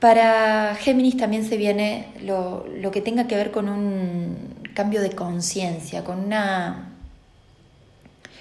Para 0.00 0.74
Géminis 0.74 1.16
también 1.16 1.48
se 1.48 1.56
viene 1.56 2.08
lo, 2.20 2.66
que 2.92 3.00
tenga 3.00 3.26
que 3.26 3.36
ver 3.36 3.50
con 3.50 3.70
un 3.70 4.68
cambio 4.74 5.00
de 5.00 5.12
conciencia, 5.12 6.04
con 6.04 6.18
una 6.18 6.90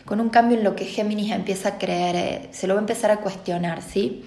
con 0.03 0.19
un 0.19 0.27
cambio 0.27 0.57
en 0.57 0.65
lo 0.65 0.75
que 0.75 0.83
Géminis 0.83 1.31
empieza 1.31 1.69
a 1.69 1.77
creer, 1.77 2.15
eh, 2.17 2.49
se 2.51 2.67
lo 2.67 2.73
va 2.73 2.81
a 2.81 2.83
empezar 2.83 3.09
a 3.11 3.21
cuestionar, 3.21 3.81
¿sí? 3.81 4.25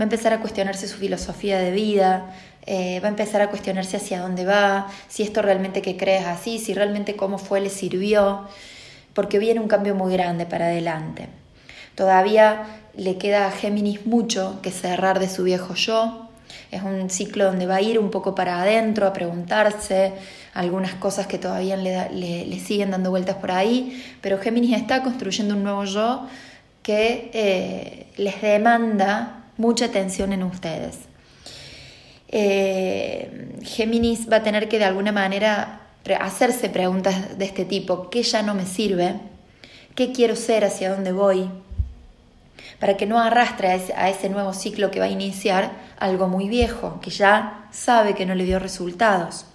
Va 0.00 0.04
a 0.04 0.04
empezar 0.04 0.32
a 0.32 0.40
cuestionarse 0.40 0.88
su 0.88 0.96
filosofía 0.96 1.58
de 1.58 1.72
vida, 1.72 2.34
eh, 2.64 3.00
va 3.00 3.08
a 3.08 3.10
empezar 3.10 3.42
a 3.42 3.50
cuestionarse 3.50 3.98
hacia 3.98 4.22
dónde 4.22 4.46
va, 4.46 4.86
si 5.08 5.24
esto 5.24 5.42
realmente 5.42 5.82
que 5.82 5.98
crees 5.98 6.24
así, 6.24 6.58
si 6.58 6.72
realmente 6.72 7.16
cómo 7.16 7.36
fue 7.36 7.60
le 7.60 7.68
sirvió, 7.68 8.48
porque 9.14 9.38
viene 9.38 9.60
un 9.60 9.68
cambio 9.68 9.94
muy 9.94 10.12
grande 10.12 10.44
para 10.46 10.66
adelante. 10.66 11.28
Todavía 11.94 12.66
le 12.96 13.16
queda 13.18 13.46
a 13.46 13.50
Géminis 13.50 14.06
mucho 14.06 14.60
que 14.62 14.70
cerrar 14.70 15.18
de 15.20 15.28
su 15.28 15.44
viejo 15.44 15.74
yo. 15.74 16.28
Es 16.70 16.82
un 16.82 17.08
ciclo 17.08 17.44
donde 17.44 17.66
va 17.66 17.76
a 17.76 17.80
ir 17.80 17.98
un 17.98 18.10
poco 18.10 18.34
para 18.34 18.60
adentro 18.60 19.06
a 19.06 19.12
preguntarse 19.12 20.12
algunas 20.54 20.94
cosas 20.94 21.26
que 21.26 21.38
todavía 21.38 21.76
le, 21.76 22.10
le, 22.10 22.60
siguen 22.60 22.90
dando 22.90 23.10
vueltas 23.10 23.36
por 23.36 23.50
ahí, 23.50 24.04
pero 24.20 24.38
Géminis 24.38 24.76
está 24.76 25.02
construyendo 25.02 25.54
un 25.54 25.64
nuevo 25.64 25.84
yo 25.84 26.26
que 26.82 27.30
eh, 27.32 28.06
les 28.16 28.40
demanda 28.40 29.44
mucha 29.56 29.86
atención 29.86 30.32
en 30.32 30.42
ustedes. 30.42 30.98
Eh, 32.28 33.58
Géminis 33.62 34.30
va 34.30 34.38
a 34.38 34.42
tener 34.42 34.68
que 34.68 34.78
de 34.78 34.84
alguna 34.84 35.12
manera 35.12 35.80
hacerse 36.20 36.68
preguntas 36.68 37.38
de 37.38 37.44
este 37.44 37.64
tipo, 37.64 38.10
¿qué 38.10 38.22
ya 38.22 38.42
no 38.42 38.54
me 38.54 38.66
sirve? 38.66 39.14
¿Qué 39.94 40.12
quiero 40.12 40.36
ser? 40.36 40.64
¿Hacia 40.64 40.92
dónde 40.92 41.12
voy? 41.12 41.48
Para 42.78 42.96
que 42.96 43.06
no 43.06 43.18
arrastre 43.18 43.68
a 43.68 44.10
ese, 44.10 44.28
nuevo 44.28 44.52
ciclo 44.52 44.90
que 44.90 44.98
va 44.98 45.06
a 45.06 45.10
iniciar 45.10 45.72
algo 45.98 46.28
muy 46.28 46.48
viejo, 46.48 47.00
que 47.00 47.10
ya 47.10 47.68
sabe 47.70 48.14
que 48.14 48.26
no 48.26 48.34
le 48.34 48.44
dio 48.44 48.58
resultados. 48.58 49.46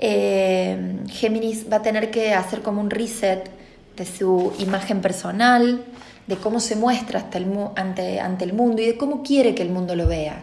Eh, 0.00 1.00
Géminis 1.08 1.70
va 1.70 1.76
a 1.76 1.82
tener 1.82 2.10
que 2.10 2.34
hacer 2.34 2.62
como 2.62 2.80
un 2.80 2.90
reset 2.90 3.50
de 3.96 4.06
su 4.06 4.52
imagen 4.58 5.00
personal, 5.00 5.84
de 6.26 6.36
cómo 6.36 6.60
se 6.60 6.76
muestra 6.76 7.28
ante, 7.76 8.20
ante 8.20 8.44
el 8.44 8.52
mundo 8.52 8.82
y 8.82 8.86
de 8.86 8.96
cómo 8.96 9.22
quiere 9.22 9.54
que 9.54 9.62
el 9.62 9.70
mundo 9.70 9.96
lo 9.96 10.06
vea. 10.06 10.42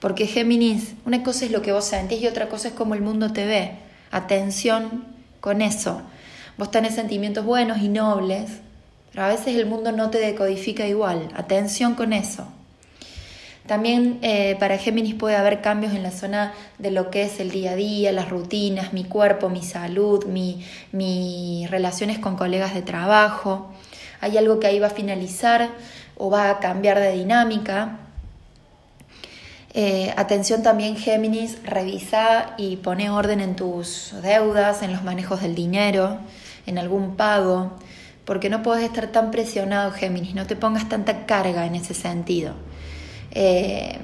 Porque 0.00 0.26
Géminis, 0.26 0.94
una 1.06 1.22
cosa 1.22 1.44
es 1.44 1.50
lo 1.50 1.62
que 1.62 1.72
vos 1.72 1.84
sentís 1.84 2.22
y 2.22 2.26
otra 2.26 2.48
cosa 2.48 2.68
es 2.68 2.74
cómo 2.74 2.94
el 2.94 3.00
mundo 3.00 3.32
te 3.32 3.46
ve. 3.46 3.87
Atención 4.10 5.04
con 5.40 5.62
eso. 5.62 6.02
Vos 6.56 6.70
tenés 6.70 6.94
sentimientos 6.94 7.44
buenos 7.44 7.78
y 7.78 7.88
nobles, 7.88 8.60
pero 9.12 9.24
a 9.24 9.28
veces 9.28 9.56
el 9.56 9.66
mundo 9.66 9.92
no 9.92 10.10
te 10.10 10.18
decodifica 10.18 10.86
igual. 10.86 11.28
Atención 11.36 11.94
con 11.94 12.12
eso. 12.12 12.46
También 13.68 14.18
eh, 14.22 14.56
para 14.58 14.78
Géminis 14.78 15.14
puede 15.14 15.36
haber 15.36 15.60
cambios 15.60 15.92
en 15.92 16.02
la 16.02 16.10
zona 16.10 16.54
de 16.78 16.90
lo 16.90 17.10
que 17.10 17.22
es 17.22 17.38
el 17.38 17.50
día 17.50 17.72
a 17.72 17.76
día, 17.76 18.12
las 18.12 18.30
rutinas, 18.30 18.94
mi 18.94 19.04
cuerpo, 19.04 19.50
mi 19.50 19.62
salud, 19.62 20.24
mis 20.24 21.70
relaciones 21.70 22.18
con 22.18 22.34
colegas 22.36 22.72
de 22.72 22.80
trabajo. 22.80 23.70
Hay 24.22 24.38
algo 24.38 24.58
que 24.58 24.68
ahí 24.68 24.78
va 24.78 24.86
a 24.86 24.90
finalizar 24.90 25.68
o 26.16 26.30
va 26.30 26.48
a 26.48 26.60
cambiar 26.60 26.98
de 26.98 27.12
dinámica. 27.12 27.98
Eh, 29.74 30.14
atención 30.16 30.62
también 30.62 30.96
Géminis, 30.96 31.58
revisa 31.62 32.54
y 32.56 32.76
pone 32.76 33.10
orden 33.10 33.40
en 33.40 33.54
tus 33.54 34.14
deudas, 34.22 34.82
en 34.82 34.92
los 34.92 35.02
manejos 35.02 35.42
del 35.42 35.54
dinero, 35.54 36.18
en 36.66 36.78
algún 36.78 37.16
pago, 37.16 37.72
porque 38.24 38.48
no 38.48 38.62
puedes 38.62 38.84
estar 38.84 39.08
tan 39.08 39.30
presionado 39.30 39.90
Géminis, 39.92 40.34
no 40.34 40.46
te 40.46 40.56
pongas 40.56 40.88
tanta 40.88 41.26
carga 41.26 41.66
en 41.66 41.74
ese 41.74 41.92
sentido. 41.92 42.54
Eh, 43.30 43.98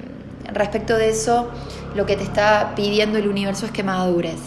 respecto 0.53 0.97
de 0.97 1.09
eso, 1.09 1.49
lo 1.95 2.05
que 2.05 2.15
te 2.15 2.23
está 2.23 2.73
pidiendo 2.75 3.17
el 3.17 3.27
universo 3.27 3.65
es 3.65 3.71
que 3.71 3.81
madures. 3.81 4.39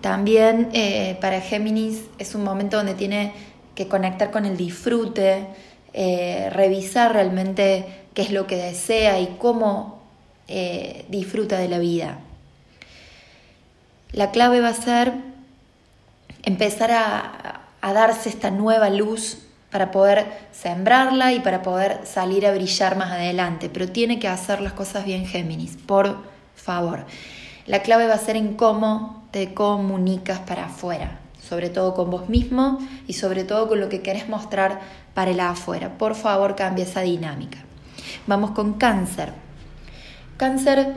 También 0.00 0.68
eh, 0.74 1.18
para 1.20 1.40
Géminis 1.40 2.04
es 2.18 2.36
un 2.36 2.44
momento 2.44 2.76
donde 2.76 2.94
tiene 2.94 3.32
que 3.74 3.88
conectar 3.88 4.30
con 4.30 4.46
el 4.46 4.56
disfrute, 4.56 5.46
revisar 6.52 7.12
realmente 7.12 7.84
qué 8.18 8.22
es 8.22 8.32
lo 8.32 8.48
que 8.48 8.56
desea 8.56 9.20
y 9.20 9.36
cómo 9.38 10.02
eh, 10.48 11.04
disfruta 11.08 11.56
de 11.56 11.68
la 11.68 11.78
vida. 11.78 12.18
La 14.10 14.32
clave 14.32 14.60
va 14.60 14.70
a 14.70 14.74
ser 14.74 15.12
empezar 16.42 16.90
a, 16.90 17.60
a 17.80 17.92
darse 17.92 18.28
esta 18.28 18.50
nueva 18.50 18.90
luz 18.90 19.38
para 19.70 19.92
poder 19.92 20.26
sembrarla 20.50 21.32
y 21.32 21.38
para 21.38 21.62
poder 21.62 22.00
salir 22.06 22.44
a 22.44 22.50
brillar 22.50 22.96
más 22.96 23.12
adelante, 23.12 23.70
pero 23.72 23.88
tiene 23.88 24.18
que 24.18 24.26
hacer 24.26 24.62
las 24.62 24.72
cosas 24.72 25.04
bien 25.04 25.24
Géminis, 25.24 25.76
por 25.76 26.16
favor. 26.56 27.06
La 27.66 27.82
clave 27.82 28.08
va 28.08 28.14
a 28.14 28.18
ser 28.18 28.34
en 28.34 28.56
cómo 28.56 29.28
te 29.30 29.54
comunicas 29.54 30.40
para 30.40 30.64
afuera, 30.64 31.20
sobre 31.48 31.70
todo 31.70 31.94
con 31.94 32.10
vos 32.10 32.28
mismo 32.28 32.80
y 33.06 33.12
sobre 33.12 33.44
todo 33.44 33.68
con 33.68 33.78
lo 33.78 33.88
que 33.88 34.02
querés 34.02 34.28
mostrar 34.28 34.80
para 35.14 35.30
el 35.30 35.38
afuera. 35.38 35.98
Por 35.98 36.16
favor, 36.16 36.56
cambia 36.56 36.82
esa 36.82 37.02
dinámica. 37.02 37.67
Vamos 38.26 38.52
con 38.52 38.74
cáncer. 38.74 39.32
Cáncer 40.36 40.94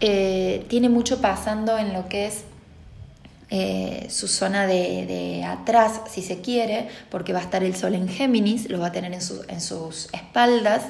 eh, 0.00 0.66
tiene 0.68 0.88
mucho 0.88 1.20
pasando 1.20 1.78
en 1.78 1.92
lo 1.92 2.08
que 2.08 2.26
es 2.26 2.44
eh, 3.52 4.06
su 4.10 4.28
zona 4.28 4.68
de, 4.68 5.44
atrás, 5.44 6.02
si 6.08 6.22
se 6.22 6.40
quiere, 6.40 6.88
porque 7.10 7.32
va 7.32 7.40
a 7.40 7.42
estar 7.42 7.64
el 7.64 7.74
sol 7.74 7.96
en 7.96 8.08
Géminis, 8.08 8.70
lo 8.70 8.78
va 8.78 8.86
a 8.86 8.92
tener 8.92 9.12
en, 9.12 9.60
sus 9.60 10.08
espaldas. 10.12 10.84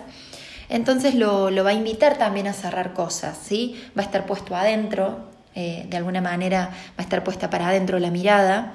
Entonces 0.68 1.14
lo, 1.14 1.50
va 1.64 1.70
a 1.70 1.72
invitar 1.72 2.18
también 2.18 2.46
a 2.46 2.52
cerrar 2.52 2.92
cosas, 2.92 3.38
¿sí? 3.42 3.80
Va 3.98 4.02
a 4.02 4.04
estar 4.04 4.26
puesto 4.26 4.54
adentro, 4.54 5.30
eh, 5.54 5.86
de 5.88 5.96
alguna 5.96 6.20
manera 6.20 6.68
va 6.68 6.98
a 6.98 7.02
estar 7.02 7.24
puesta 7.24 7.48
para 7.48 7.68
adentro 7.68 7.98
la 7.98 8.10
mirada. 8.10 8.74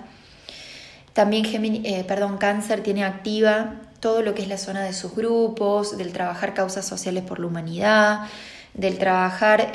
También 1.14 1.46
eh, 1.86 2.04
perdón, 2.08 2.38
Cáncer 2.38 2.82
tiene 2.82 3.06
activa 3.06 3.76
todo 4.06 4.22
lo 4.22 4.36
que 4.36 4.44
es 4.44 4.48
la 4.48 4.60
zona 4.60 4.84
de 4.84 4.94
sus 4.94 5.16
grupos, 5.16 5.98
del 5.98 6.14
trabajar 6.14 6.54
causas 6.54 6.86
sociales 6.86 7.24
por 7.24 7.40
la 7.40 7.48
humanidad, 7.48 8.28
del 8.76 9.00
trabajar 9.00 9.72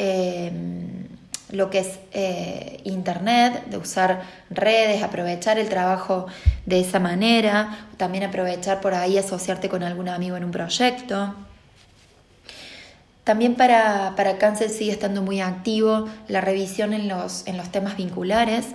lo 1.51 1.69
que 1.69 1.81
es 1.81 1.99
eh, 2.13 2.79
Internet, 2.85 3.65
de 3.67 3.77
usar 3.77 4.23
redes, 4.49 5.03
aprovechar 5.03 5.59
el 5.59 5.69
trabajo 5.69 6.27
de 6.65 6.79
esa 6.79 7.01
manera, 7.01 7.89
también 7.97 8.23
aprovechar 8.23 8.81
por 8.81 8.95
ahí 8.95 9.19
asociarte 9.19 9.69
con 9.69 9.83
algún 9.83 10.09
amigo 10.09 10.37
en 10.37 10.45
un 10.45 10.53
proyecto. 10.53 11.35
También 13.25 13.57
para, 13.57 14.15
para 14.15 14.39
cáncer 14.39 14.71
sigue 14.71 14.93
estando 14.93 15.23
muy 15.23 15.41
activo 15.41 16.09
la 16.29 16.41
revisión 16.41 16.93
en 16.93 17.09
los, 17.09 17.45
en 17.49 17.57
los 17.57 17.73
temas 17.73 17.97
vinculares, 17.97 18.67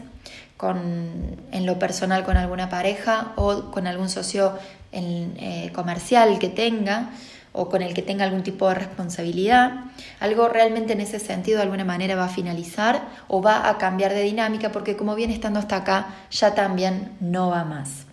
con, 0.57 1.37
en 1.53 1.65
lo 1.65 1.79
personal 1.79 2.25
con 2.25 2.35
alguna 2.35 2.69
pareja 2.69 3.31
o 3.37 3.71
con 3.71 3.87
algún 3.87 4.09
socio 4.09 4.57
eh, 4.95 5.71
comercial 5.73 6.39
que 6.39 6.49
tenga 6.49 7.11
o 7.51 7.69
con 7.69 7.81
el 7.81 7.93
que 7.93 8.01
tenga 8.01 8.25
algún 8.25 8.43
tipo 8.43 8.67
de 8.69 8.75
responsabilidad. 8.75 9.85
Algo 10.19 10.47
realmente 10.47 10.93
en 10.93 11.01
ese 11.01 11.19
sentido 11.19 11.57
de 11.57 11.63
alguna 11.63 11.85
manera 11.85 12.15
va 12.15 12.25
a 12.25 12.29
finalizar 12.29 13.07
o 13.27 13.41
va 13.41 13.69
a 13.69 13.77
cambiar 13.77 14.13
de 14.13 14.23
dinámica 14.23 14.71
porque 14.71 14.95
como 14.97 15.15
viene 15.15 15.33
estando 15.33 15.59
hasta 15.59 15.77
acá 15.77 16.07
ya 16.31 16.53
también 16.53 17.13
no 17.19 17.49
va 17.49 17.63
más. 17.63 18.05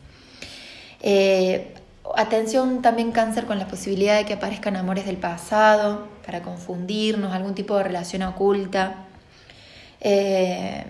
Eh, 1.01 1.75
atención 2.16 2.83
también 2.83 3.11
cáncer 3.11 3.47
con 3.47 3.59
la 3.59 3.66
posibilidad 3.66 4.16
de 4.16 4.25
que 4.25 4.35
aparezcan 4.35 4.77
amores 4.77 5.07
del 5.07 5.16
pasado 5.16 6.07
para 6.25 6.42
confundirnos, 6.42 7.33
algún 7.33 7.55
tipo 7.55 7.77
de 7.77 7.85
relación 7.85 8.23
oculta. 8.23 9.07
Eh, 10.01 10.85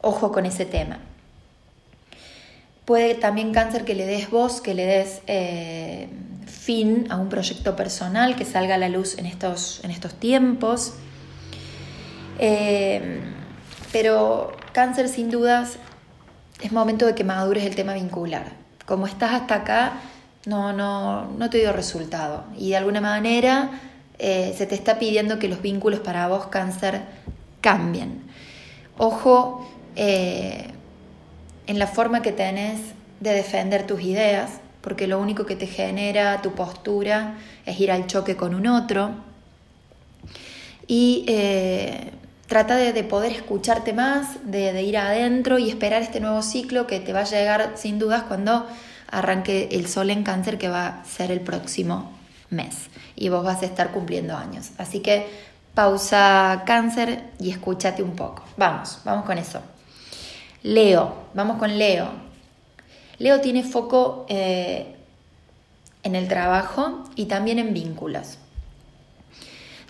ojo 0.00 0.30
con 0.30 0.46
ese 0.46 0.66
tema. 0.66 0.98
Puede 2.90 3.14
también 3.14 3.52
cáncer 3.52 3.84
que 3.84 3.94
le 3.94 4.04
des 4.04 4.30
voz, 4.30 4.60
que 4.60 4.74
le 4.74 4.84
des 4.84 5.22
eh, 5.28 6.08
fin 6.44 7.06
a 7.08 7.18
un 7.18 7.28
proyecto 7.28 7.76
personal 7.76 8.34
que 8.34 8.44
salga 8.44 8.74
a 8.74 8.78
la 8.78 8.88
luz 8.88 9.16
en 9.16 9.26
estos, 9.26 9.78
en 9.84 9.92
estos 9.92 10.14
tiempos. 10.14 10.94
Eh, 12.40 13.20
pero 13.92 14.50
cáncer 14.72 15.08
sin 15.08 15.30
dudas 15.30 15.76
es 16.60 16.72
momento 16.72 17.06
de 17.06 17.14
que 17.14 17.22
madures 17.22 17.64
el 17.64 17.76
tema 17.76 17.94
vincular. 17.94 18.54
Como 18.86 19.06
estás 19.06 19.34
hasta 19.34 19.54
acá, 19.54 19.92
no, 20.46 20.72
no, 20.72 21.26
no 21.26 21.48
te 21.48 21.58
dio 21.58 21.72
resultado. 21.72 22.42
Y 22.58 22.70
de 22.70 22.76
alguna 22.78 23.00
manera 23.00 23.70
eh, 24.18 24.52
se 24.58 24.66
te 24.66 24.74
está 24.74 24.98
pidiendo 24.98 25.38
que 25.38 25.46
los 25.46 25.62
vínculos 25.62 26.00
para 26.00 26.26
vos, 26.26 26.48
cáncer, 26.48 27.02
cambien. 27.60 28.24
Ojo 28.98 29.64
en 31.70 31.78
la 31.78 31.86
forma 31.86 32.20
que 32.20 32.32
tenés 32.32 32.80
de 33.20 33.32
defender 33.32 33.86
tus 33.86 34.02
ideas, 34.02 34.50
porque 34.80 35.06
lo 35.06 35.20
único 35.20 35.46
que 35.46 35.54
te 35.54 35.68
genera 35.68 36.42
tu 36.42 36.52
postura 36.52 37.38
es 37.64 37.78
ir 37.78 37.92
al 37.92 38.08
choque 38.08 38.34
con 38.34 38.56
un 38.56 38.66
otro. 38.66 39.12
Y 40.88 41.24
eh, 41.28 42.10
trata 42.48 42.74
de, 42.74 43.04
poder 43.04 43.30
escucharte 43.30 43.92
más, 43.92 44.38
de, 44.50 44.82
ir 44.82 44.98
adentro 44.98 45.60
y 45.60 45.68
esperar 45.68 46.02
este 46.02 46.18
nuevo 46.18 46.42
ciclo 46.42 46.88
que 46.88 46.98
te 46.98 47.12
va 47.12 47.20
a 47.20 47.24
llegar 47.24 47.74
sin 47.76 48.00
dudas 48.00 48.24
cuando 48.24 48.66
arranque 49.08 49.68
el 49.70 49.86
sol 49.86 50.10
en 50.10 50.24
cáncer 50.24 50.58
que 50.58 50.68
va 50.68 50.86
a 50.88 51.04
ser 51.04 51.30
el 51.30 51.40
próximo 51.40 52.10
mes 52.48 52.74
y 53.14 53.28
vos 53.28 53.44
vas 53.44 53.62
a 53.62 53.66
estar 53.66 53.92
cumpliendo 53.92 54.36
años. 54.36 54.70
Así 54.76 54.98
que 54.98 55.28
pausa 55.74 56.64
cáncer 56.66 57.30
y 57.38 57.50
escúchate 57.50 58.02
un 58.02 58.16
poco. 58.16 58.42
Vamos, 58.56 58.98
vamos 59.04 59.24
con 59.24 59.38
eso. 59.38 59.60
Leo, 60.62 61.14
vamos 61.34 61.58
con 61.58 61.78
Leo. 61.78 62.08
Leo 63.18 63.40
tiene 63.40 63.62
foco 63.62 64.26
eh, 64.28 64.94
en 66.02 66.14
el 66.14 66.28
trabajo 66.28 67.04
y 67.16 67.26
también 67.26 67.58
en 67.58 67.72
vínculos. 67.72 68.38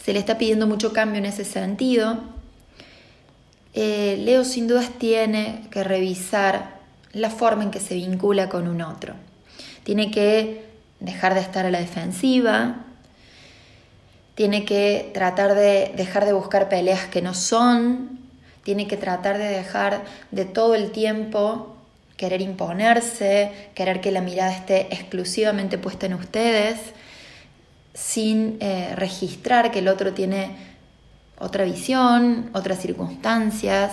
Se 0.03 0.13
le 0.13 0.19
está 0.19 0.39
pidiendo 0.39 0.67
mucho 0.67 0.93
cambio 0.93 1.19
en 1.19 1.27
ese 1.27 1.45
sentido. 1.45 2.21
Eh, 3.75 4.17
Leo 4.25 4.45
sin 4.45 4.69
dudas 4.69 4.91
tiene 4.99 5.67
que 5.71 5.85
revisar 5.85 6.79
la 7.13 7.31
forma 7.31 7.65
en 7.65 7.71
que 7.71 7.81
se 7.81 7.95
vincula 7.95 8.49
con 8.49 8.69
un 8.69 8.83
otro. 8.83 9.15
Tiene 9.83 10.11
que 10.11 10.65
dejar 11.01 11.35
de 11.35 11.41
estar 11.41 11.67
a 11.67 11.71
la 11.71 11.81
defensiva, 11.81 12.85
tiene 14.35 14.65
que 14.65 15.11
tratar 15.13 15.55
de 15.55 15.93
dejar 15.97 16.25
de 16.25 16.33
buscar 16.33 16.69
peleas 16.69 17.07
que 17.07 17.23
no 17.23 17.35
son, 17.35 18.20
tiene 18.71 18.87
que 18.87 18.97
tratar 18.97 19.37
de 19.37 19.49
dejar 19.49 20.05
de 20.31 20.45
todo 20.45 20.77
el 20.77 20.93
tiempo 20.93 21.75
querer 22.17 22.41
imponerse, 22.41 23.51
querer 23.75 24.01
que 24.01 24.13
la 24.13 24.21
mirada 24.21 24.53
esté 24.53 24.95
exclusivamente 24.95 25.77
puesta 25.77 26.07
en 26.07 26.15
ustedes, 26.15 26.79
sin 27.95 28.59
eh, 28.61 28.95
registrar 28.95 29.73
que 29.73 29.81
el 29.81 29.89
otro 29.89 30.15
tiene 30.15 30.55
otra 31.41 31.65
visión, 31.65 32.49
otras 32.53 32.79
circunstancias. 32.79 33.91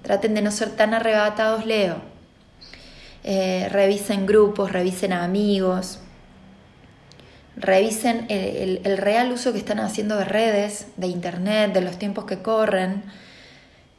Traten 0.00 0.32
de 0.32 0.40
no 0.40 0.50
ser 0.50 0.70
tan 0.70 0.94
arrebatados, 0.94 1.66
Leo. 1.66 1.96
Eh, 3.22 3.68
revisen 3.70 4.24
grupos, 4.24 4.72
revisen 4.72 5.12
amigos, 5.12 5.98
revisen 7.54 8.24
el, 8.30 8.80
el, 8.82 8.96
real 8.96 9.30
uso 9.30 9.52
que 9.52 9.58
están 9.58 9.78
haciendo 9.78 10.16
de 10.16 10.24
redes, 10.24 10.86
de 10.96 11.08
internet, 11.08 11.74
de 11.74 11.82
los 11.82 11.98
tiempos 11.98 12.24
que 12.24 12.38
corren. 12.38 13.02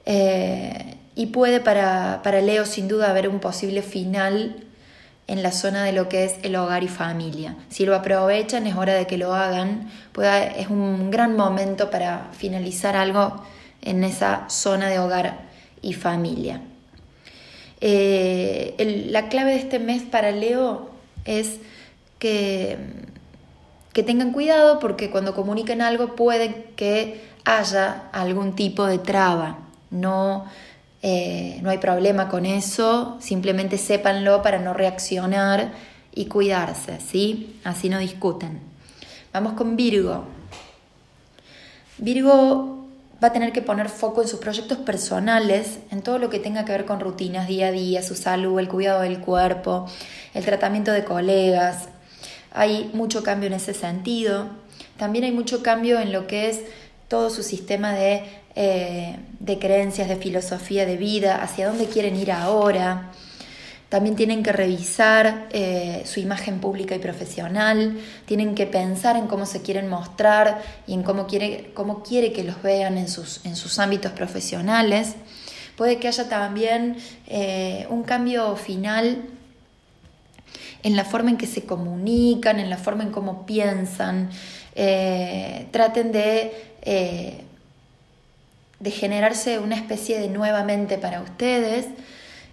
Eh, 0.06 0.98
y 1.16 1.28
puede 1.28 1.60
para, 1.60 2.22
Leo 2.42 2.66
sin 2.66 2.88
duda 2.88 3.10
haber 3.10 3.28
un 3.28 3.40
posible 3.40 3.82
final 3.82 4.64
en 5.28 5.44
la 5.44 5.52
zona 5.52 5.84
de 5.84 5.92
lo 5.92 6.10
que 6.10 6.26
es 6.26 6.36
el 6.44 6.56
hogar 6.56 6.84
y 6.84 6.88
familia. 6.88 7.56
Si 7.70 7.86
lo 7.86 7.96
aprovechan 7.96 8.68
es 8.68 8.76
hora 8.76 8.94
de 8.94 9.08
que 9.08 9.18
lo 9.18 9.34
hagan, 9.34 9.90
es 10.58 10.68
un 10.68 11.12
gran 11.12 11.36
momento 11.36 11.90
para 11.90 12.30
finalizar 12.32 12.96
algo 12.96 13.44
en 13.82 14.04
esa 14.04 14.50
zona 14.50 14.90
de 14.90 15.00
hogar 15.00 15.42
y 15.82 15.94
familia. 15.94 16.62
Eh, 17.82 19.08
la 19.10 19.28
clave 19.30 19.52
de 19.52 19.58
este 19.58 19.80
mes 19.80 20.04
para 20.04 20.32
Leo 20.32 20.92
es 21.26 21.60
que, 22.20 22.78
que 23.94 24.04
tengan 24.04 24.32
cuidado 24.32 24.80
porque 24.80 25.10
cuando 25.10 25.34
comuniquen 25.34 25.82
algo 25.82 26.16
puede 26.16 26.72
que 26.76 27.22
haya 27.44 28.10
algún 28.12 28.56
tipo 28.56 28.86
de 28.86 29.00
traba. 29.00 29.71
No 29.92 30.46
eh, 31.04 31.60
no 31.64 31.72
hay 31.72 31.80
problema 31.80 32.30
con 32.30 32.46
eso, 32.46 33.18
simplemente 33.20 33.78
sépanlo 33.80 34.44
para 34.44 34.60
no 34.60 34.74
reaccionar 34.74 35.72
y 36.14 36.26
cuidarse, 36.26 37.00
¿sí? 37.00 37.60
Así 37.64 37.90
no 37.90 37.98
discuten. 37.98 38.60
Vamos 39.34 39.54
con 39.54 39.76
Virgo. 39.76 40.26
Virgo 41.98 42.86
va 43.24 43.30
a 43.30 43.34
tener 43.34 43.52
que 43.52 43.64
poner 43.64 43.90
foco 43.90 44.22
en 44.22 44.28
sus 44.28 44.40
proyectos 44.40 44.78
personales, 44.80 45.80
en 45.90 46.02
todo 46.04 46.20
lo 46.20 46.30
que 46.30 46.40
tenga 46.40 46.66
que 46.66 46.72
ver 46.72 46.86
con 46.86 47.00
rutinas 47.00 47.48
día 47.48 47.68
a 47.68 47.72
día, 47.72 48.04
su 48.04 48.16
salud, 48.16 48.60
el 48.60 48.68
cuidado 48.68 49.02
del 49.02 49.22
cuerpo, 49.22 49.88
el 50.36 50.46
tratamiento 50.46 50.92
de 50.92 51.04
colegas. 51.04 51.88
Hay 52.52 52.92
mucho 52.94 53.24
cambio 53.24 53.48
en 53.48 53.54
ese 53.54 53.74
sentido. 53.74 54.50
También 54.98 55.26
hay 55.26 55.32
mucho 55.32 55.64
cambio 55.64 56.00
en 56.00 56.12
lo 56.12 56.28
que 56.28 56.50
es 56.50 56.62
todo 57.08 57.30
su 57.30 57.42
sistema 57.44 57.94
de 57.94 58.24
eh, 58.54 59.16
de 59.40 59.60
creencias, 59.60 60.10
de 60.10 60.18
filosofía 60.18 60.86
de 60.86 60.98
vida, 60.98 61.42
hacia 61.42 61.68
dónde 61.68 61.86
quieren 61.86 62.18
ir 62.18 62.34
ahora. 62.34 63.12
También 63.88 64.18
tienen 64.18 64.44
que 64.44 64.52
revisar 64.52 65.48
eh, 65.52 66.02
su 66.06 66.20
imagen 66.20 66.60
pública 66.60 66.94
y 66.94 67.00
profesional, 67.00 67.98
tienen 68.26 68.54
que 68.54 68.66
pensar 68.66 69.16
en 69.16 69.28
cómo 69.28 69.46
se 69.46 69.62
quieren 69.62 69.88
mostrar 69.88 70.62
y 70.86 70.94
en 70.94 71.04
cómo 71.04 71.28
quiere, 71.28 71.72
cómo 71.74 72.04
quiere 72.04 72.34
que 72.34 72.44
los 72.44 72.62
vean 72.62 72.98
en 72.98 73.08
sus, 73.08 73.46
en 73.46 73.56
sus 73.56 73.80
ámbitos 73.80 74.12
profesionales. 74.12 75.16
Puede 75.78 75.98
que 75.98 76.10
haya 76.10 76.28
también 76.28 76.98
eh, 77.28 77.88
un 77.90 78.04
cambio 78.04 78.58
final 78.58 79.24
en 80.84 80.96
la 80.98 81.06
forma 81.06 81.30
en 81.30 81.38
que 81.38 81.48
se 81.48 81.64
comunican, 81.64 82.60
en 82.60 82.70
la 82.70 82.78
forma 82.78 83.04
en 83.04 83.12
cómo 83.12 83.46
piensan. 83.46 84.30
traten 85.72 86.12
de 86.12 87.46
de 88.82 88.92
generarse 88.92 89.60
una 89.60 89.76
especie 89.76 90.20
de 90.20 90.28
nuevamente 90.28 90.98
para 90.98 91.22
ustedes 91.22 91.86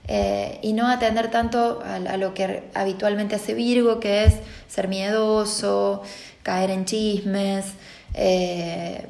eh, 0.06 0.58
y 0.62 0.74
no 0.74 0.88
atender 0.88 1.30
tanto 1.30 1.82
a, 1.82 2.16
lo 2.16 2.34
que 2.34 2.64
habitualmente 2.74 3.34
hace 3.34 3.54
Virgo, 3.54 3.98
que 3.98 4.24
es 4.24 4.34
ser 4.68 4.88
miedoso, 4.88 6.02
caer 6.42 6.70
en 6.70 6.84
chismes, 6.84 7.64
eh, 8.12 9.06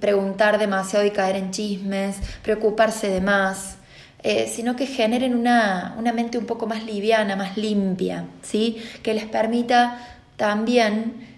preguntar 0.00 0.58
demasiado 0.58 1.04
y 1.04 1.10
caer 1.10 1.36
en 1.36 1.52
chismes, 1.52 2.16
preocuparse 2.42 3.08
de 3.08 3.20
más, 3.20 3.76
eh, 4.22 4.50
sino 4.52 4.74
que 4.74 4.86
generen 4.86 5.34
una, 5.34 5.96
mente 6.14 6.36
un 6.36 6.46
poco 6.46 6.66
más 6.66 6.84
liviana, 6.84 7.36
más 7.36 7.56
limpia, 7.56 8.26
¿sí? 8.42 8.82
que 9.04 9.14
les 9.14 9.24
permita 9.24 9.98
también 10.36 11.28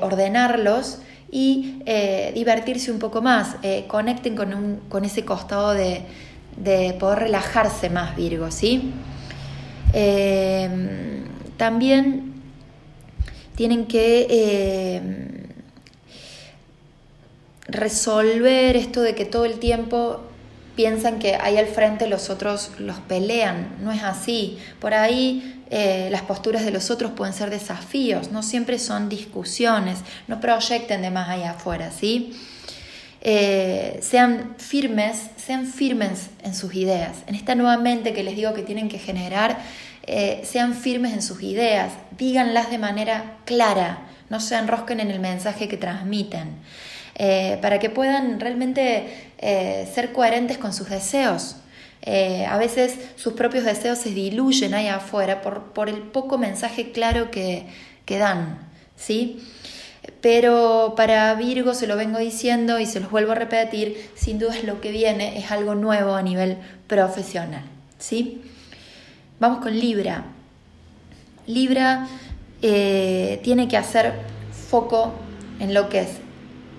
ordenarlos 0.00 0.98
y 1.30 1.82
eh, 1.86 2.32
divertirse 2.34 2.90
un 2.90 2.98
poco 2.98 3.20
más, 3.22 3.56
conecten 3.86 4.36
con, 4.36 5.04
ese 5.04 5.24
costado 5.24 5.74
de, 5.74 6.02
de, 6.56 6.94
poder 6.94 7.20
relajarse 7.20 7.90
más, 7.90 8.16
Virgo. 8.16 8.50
¿sí? 8.50 8.92
también 11.56 12.34
tienen 13.56 13.86
que 13.86 15.18
resolver 17.68 18.76
esto 18.76 19.02
de 19.02 19.14
que 19.14 19.24
todo 19.24 19.44
el 19.44 19.58
tiempo 19.58 20.20
piensan 20.78 21.18
que 21.18 21.34
ahí 21.34 21.56
al 21.56 21.66
frente 21.66 22.06
los 22.06 22.30
otros 22.30 22.70
los 22.78 22.98
pelean. 23.00 23.76
No 23.82 23.90
es 23.90 24.04
así. 24.04 24.58
Por 24.80 24.94
ahí 24.94 25.57
eh, 25.70 26.08
las 26.10 26.22
posturas 26.22 26.64
de 26.64 26.70
los 26.70 26.90
otros 26.90 27.12
pueden 27.12 27.34
ser 27.34 27.50
desafíos, 27.50 28.30
no 28.30 28.42
siempre 28.42 28.78
son 28.78 29.08
discusiones. 29.08 29.98
No 30.26 30.40
proyecten 30.40 31.02
de 31.02 31.10
más 31.10 31.28
allá 31.28 31.50
afuera, 31.52 31.90
¿sí? 31.90 32.32
Eh, 33.20 33.98
sean 34.00 34.54
firmes, 34.58 35.26
sean 35.36 35.66
firmes 35.66 36.30
en 36.42 36.54
sus 36.54 36.74
ideas. 36.74 37.18
En 37.26 37.34
esta 37.34 37.54
nueva 37.54 37.76
mente 37.76 38.14
que 38.14 38.22
les 38.22 38.36
digo 38.36 38.54
que 38.54 38.62
tienen 38.62 38.88
que 38.88 38.98
generar, 38.98 39.58
eh, 40.06 40.40
sean 40.44 40.74
firmes 40.74 41.12
en 41.12 41.20
sus 41.20 41.42
ideas, 41.42 41.92
díganlas 42.16 42.70
de 42.70 42.78
manera 42.78 43.36
clara, 43.44 44.06
no 44.30 44.40
se 44.40 44.54
enrosquen 44.56 45.00
en 45.00 45.10
el 45.10 45.20
mensaje 45.20 45.68
que 45.68 45.76
transmiten. 45.76 46.56
Para 47.60 47.80
que 47.80 47.90
puedan 47.90 48.38
realmente 48.38 49.32
ser 49.92 50.12
coherentes 50.12 50.56
con 50.56 50.72
sus 50.72 50.88
deseos. 50.88 51.56
Eh, 52.02 52.46
a 52.46 52.56
veces 52.58 52.98
sus 53.16 53.34
propios 53.34 53.64
deseos 53.64 53.98
se 53.98 54.10
diluyen 54.10 54.74
ahí 54.74 54.88
afuera 54.88 55.42
por, 55.42 55.88
el 55.88 55.98
poco 55.98 56.38
mensaje 56.38 56.92
claro 56.92 57.30
que, 57.30 57.66
que 58.04 58.18
dan, 58.18 58.58
¿sí? 58.96 59.42
Pero 60.20 60.94
para 60.96 61.34
Virgo 61.34 61.74
se 61.74 61.86
lo 61.86 61.96
vengo 61.96 62.18
diciendo 62.18 62.78
y 62.78 62.86
se 62.86 63.00
los 63.00 63.10
vuelvo 63.10 63.32
a 63.32 63.34
repetir, 63.34 64.10
sin 64.14 64.38
duda 64.38 64.54
lo 64.64 64.80
que 64.80 64.90
viene, 64.90 65.38
es 65.38 65.50
algo 65.50 65.74
nuevo 65.74 66.14
a 66.14 66.22
nivel 66.22 66.56
profesional, 66.86 67.64
¿sí? 67.98 68.42
Vamos 69.40 69.60
con 69.60 69.78
Libra. 69.78 70.24
Libra 71.46 72.08
tiene 72.60 73.68
que 73.68 73.76
hacer 73.76 74.14
foco 74.68 75.12
en 75.60 75.74
lo 75.74 75.88
que 75.88 76.00
es 76.00 76.08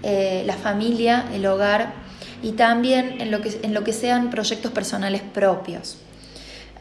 eh, 0.04 0.44
la 0.46 0.56
familia, 0.56 1.26
el 1.34 1.46
hogar 1.46 1.94
y 2.42 2.54
también 2.54 3.22
en 3.22 3.32
lo, 3.32 3.42
que, 3.42 3.60
en 3.64 3.74
lo 3.74 3.84
que 3.84 3.94
sean 3.94 4.30
proyectos 4.30 4.72
personales 4.72 5.22
propios. 5.22 5.98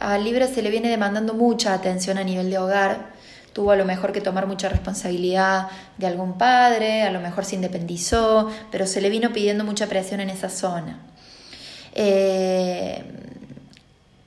A 0.00 0.16
Libra 0.18 0.46
se 0.46 0.62
le 0.62 0.70
viene 0.70 0.88
demandando 0.88 1.34
mucha 1.34 1.74
atención 1.74 2.18
a 2.18 2.24
nivel 2.24 2.50
de 2.50 2.58
hogar, 2.58 3.10
tuvo 3.52 3.72
a 3.72 3.76
lo 3.76 3.84
mejor 3.84 4.12
que 4.12 4.20
tomar 4.20 4.46
mucha 4.46 4.68
responsabilidad 4.68 5.68
de 5.96 6.06
algún 6.06 6.38
padre, 6.38 7.02
a 7.02 7.10
lo 7.10 7.20
mejor 7.20 7.44
se 7.44 7.56
independizó, 7.56 8.50
pero 8.70 8.86
se 8.86 9.00
le 9.00 9.10
vino 9.10 9.32
pidiendo 9.32 9.64
mucha 9.64 9.88
presión 9.88 10.20
en 10.20 10.30
esa 10.30 10.48
zona. 10.48 11.00
Eh, 11.94 13.02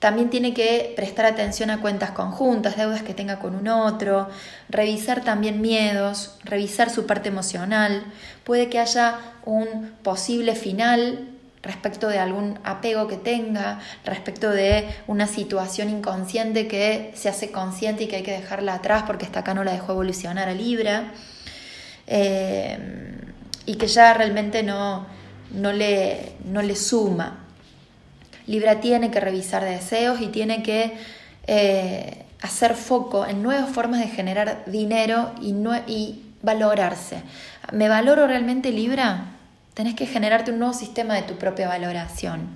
también 0.02 0.32
tiene 0.32 0.56
que 0.56 0.94
prestar 0.96 1.28
atención 1.28 1.70
a 1.70 1.80
cuentas 1.80 2.10
conjuntas, 2.10 2.76
deudas 2.76 3.04
que 3.04 3.14
tenga 3.14 3.38
con 3.38 3.54
un 3.54 3.68
otro, 3.68 4.30
revisar 4.68 5.24
también 5.24 5.62
miedos, 5.62 6.40
revisar 6.44 6.90
su 6.90 7.06
parte 7.06 7.30
emocional. 7.30 8.04
Puede 8.44 8.68
que 8.68 8.80
haya 8.80 9.20
un 9.46 9.92
posible 10.02 10.56
final 10.56 11.30
respecto 11.62 12.08
de 12.08 12.18
algún 12.18 12.58
apego 12.64 13.08
que 13.08 13.18
tenga, 13.18 13.80
respecto 14.04 14.50
de 14.50 14.90
una 15.06 15.28
situación 15.28 15.88
inconsciente 15.92 16.68
que 16.68 17.12
se 17.14 17.30
hace 17.30 17.52
consciente 17.52 18.06
y 18.06 18.08
que 18.08 18.16
hay 18.16 18.24
que 18.24 18.32
dejarla 18.32 18.74
atrás 18.74 19.04
porque 19.06 19.26
hasta 19.26 19.42
acá 19.42 19.54
no 19.54 19.64
la 19.64 19.74
dejó 19.74 19.92
evolucionar 19.92 20.50
a 20.50 20.54
Libra, 20.54 21.12
eh, 22.08 23.20
y 23.68 23.76
que 23.76 23.86
ya 23.86 24.16
realmente 24.16 24.64
no, 24.64 25.06
no, 25.52 25.72
le, 25.72 26.34
no 26.44 26.64
le 26.64 26.76
suma. 26.76 27.46
Libra 28.52 28.82
tiene 28.82 29.12
que 29.12 29.22
revisar 29.22 29.64
deseos 29.64 30.20
y 30.20 30.28
tiene 30.28 30.62
que 30.62 30.94
eh, 31.48 32.26
hacer 32.42 32.76
foco 32.76 33.26
en 33.26 33.42
nuevas 33.42 33.70
formas 33.70 34.02
de 34.02 34.08
generar 34.08 34.64
dinero 34.66 35.32
y, 35.42 35.56
y 35.88 36.22
valorarse. 36.42 37.22
¿Me 37.72 37.88
valoro 37.88 38.28
realmente 38.28 38.72
Libra? 38.72 39.28
Tenés 39.74 39.96
que 39.96 40.06
generarte 40.06 40.52
un 40.52 40.60
nuevo 40.60 40.74
sistema 40.74 41.16
de 41.16 41.22
tu 41.22 41.38
propia 41.38 41.70
valoración. 41.70 42.50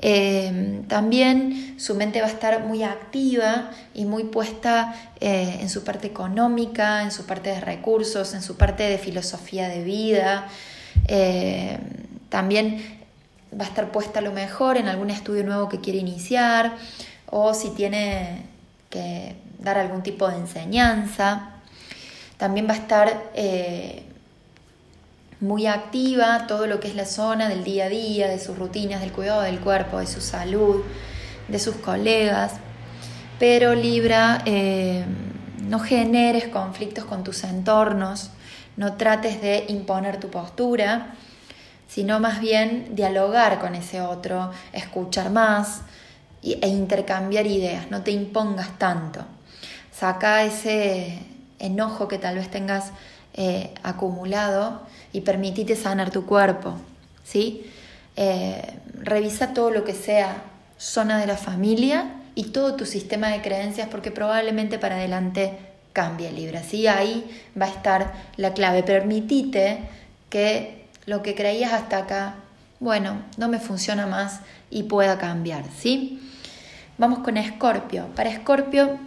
Eh, 0.00 0.82
también 0.86 1.74
su 1.80 1.96
mente 1.96 2.20
va 2.20 2.28
a 2.28 2.30
estar 2.30 2.64
muy 2.64 2.84
activa 2.84 3.72
y 3.94 4.04
muy 4.04 4.22
puesta 4.22 4.94
eh, 5.18 5.58
en 5.60 5.68
su 5.68 5.82
parte 5.82 6.06
económica, 6.06 7.02
en 7.02 7.10
su 7.10 7.26
parte 7.26 7.50
de 7.50 7.60
recursos, 7.60 8.34
en 8.34 8.42
su 8.42 8.56
parte 8.56 8.84
de 8.84 8.98
filosofía 8.98 9.68
de 9.68 9.82
vida. 9.82 10.46
también 12.28 12.97
va 13.52 13.64
a 13.64 13.68
estar 13.68 13.90
puesta 13.90 14.20
a 14.20 14.22
lo 14.22 14.32
mejor 14.32 14.76
en 14.76 14.88
algún 14.88 15.10
estudio 15.10 15.44
nuevo 15.44 15.68
que 15.68 15.80
quiere 15.80 15.98
iniciar 15.98 16.76
o 17.26 17.54
si 17.54 17.70
tiene 17.70 18.46
que 18.90 19.36
dar 19.58 19.78
algún 19.78 20.02
tipo 20.02 20.28
de 20.28 20.36
enseñanza. 20.36 21.50
También 22.36 22.66
va 22.68 22.72
a 22.72 22.76
estar 22.76 23.30
eh, 23.34 24.04
muy 25.40 25.66
activa 25.66 26.46
todo 26.46 26.66
lo 26.66 26.80
que 26.80 26.88
es 26.88 26.94
la 26.94 27.04
zona 27.04 27.48
del 27.48 27.64
día 27.64 27.86
a 27.86 27.88
día, 27.88 28.28
de 28.28 28.38
sus 28.38 28.58
rutinas, 28.58 29.00
del 29.00 29.12
cuidado 29.12 29.42
del 29.42 29.60
cuerpo, 29.60 29.98
de 29.98 30.06
su 30.06 30.20
salud, 30.20 30.82
de 31.48 31.58
sus 31.58 31.76
colegas. 31.76 32.54
Pero 33.38 33.74
Libra, 33.74 34.42
eh, 34.46 35.04
no 35.62 35.80
generes 35.80 36.48
conflictos 36.48 37.04
con 37.04 37.24
tus 37.24 37.44
entornos, 37.44 38.30
no 38.76 38.94
trates 38.94 39.40
de 39.40 39.64
imponer 39.68 40.18
tu 40.20 40.28
postura 40.30 41.14
sino 41.88 42.20
más 42.20 42.40
bien 42.40 42.94
dialogar 42.94 43.58
con 43.58 43.74
ese 43.74 44.00
otro, 44.00 44.52
escuchar 44.72 45.30
más 45.30 45.80
e 46.42 46.68
intercambiar 46.68 47.46
ideas, 47.46 47.90
no 47.90 48.02
te 48.02 48.12
impongas 48.12 48.78
tanto. 48.78 49.24
Saca 49.90 50.44
ese 50.44 51.18
enojo 51.58 52.06
que 52.06 52.18
tal 52.18 52.36
vez 52.36 52.48
tengas 52.50 52.92
eh, 53.34 53.74
acumulado 53.82 54.82
y 55.12 55.22
permitite 55.22 55.74
sanar 55.74 56.10
tu 56.10 56.26
cuerpo, 56.26 56.74
¿sí? 57.24 57.68
Eh, 58.16 58.62
revisa 58.94 59.54
todo 59.54 59.70
lo 59.70 59.84
que 59.84 59.94
sea 59.94 60.42
zona 60.76 61.18
de 61.18 61.26
la 61.26 61.36
familia 61.36 62.14
y 62.34 62.44
todo 62.44 62.74
tu 62.74 62.86
sistema 62.86 63.28
de 63.28 63.42
creencias 63.42 63.88
porque 63.88 64.10
probablemente 64.10 64.78
para 64.78 64.96
adelante 64.96 65.58
cambie 65.92 66.30
Libra, 66.30 66.62
¿sí? 66.62 66.86
Ahí 66.86 67.28
va 67.60 67.66
a 67.66 67.70
estar 67.70 68.12
la 68.36 68.52
clave. 68.54 68.84
Permitite 68.84 69.80
que 70.30 70.77
lo 71.08 71.22
que 71.22 71.34
creías 71.34 71.72
hasta 71.72 71.96
acá, 71.96 72.34
bueno, 72.80 73.22
no 73.38 73.48
me 73.48 73.58
funciona 73.58 74.06
más 74.06 74.40
y 74.68 74.82
pueda 74.82 75.16
cambiar, 75.16 75.64
¿sí? 75.74 76.20
Vamos 76.98 77.20
con 77.20 77.38
Escorpio. 77.38 78.08
Para 78.14 78.28
Escorpio, 78.28 78.98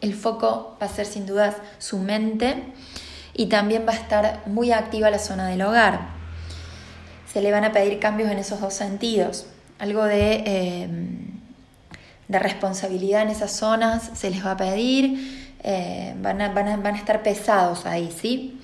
el 0.00 0.14
foco 0.14 0.76
va 0.80 0.86
a 0.86 0.88
ser 0.88 1.06
sin 1.06 1.26
dudas 1.26 1.56
su 1.78 1.98
mente 1.98 2.62
y 3.34 3.46
también 3.46 3.84
va 3.84 3.94
a 3.94 3.96
estar 3.96 4.42
muy 4.46 4.70
activa 4.70 5.10
la 5.10 5.18
zona 5.18 5.48
del 5.48 5.62
hogar. 5.62 6.02
Se 7.32 7.42
le 7.42 7.50
van 7.50 7.64
a 7.64 7.72
pedir 7.72 7.98
cambios 7.98 8.30
en 8.30 8.38
esos 8.38 8.60
dos 8.60 8.72
sentidos. 8.72 9.46
Algo 9.80 10.04
de, 10.04 10.44
eh, 10.46 10.88
de 12.28 12.38
responsabilidad 12.38 13.22
en 13.22 13.30
esas 13.30 13.50
zonas 13.50 14.08
se 14.14 14.30
les 14.30 14.46
va 14.46 14.52
a 14.52 14.56
pedir, 14.56 15.56
eh, 15.64 16.14
van, 16.22 16.40
a, 16.40 16.50
van, 16.50 16.68
a, 16.68 16.76
van 16.76 16.94
a 16.94 16.98
estar 16.98 17.24
pesados 17.24 17.86
ahí, 17.86 18.14
¿sí? 18.16 18.61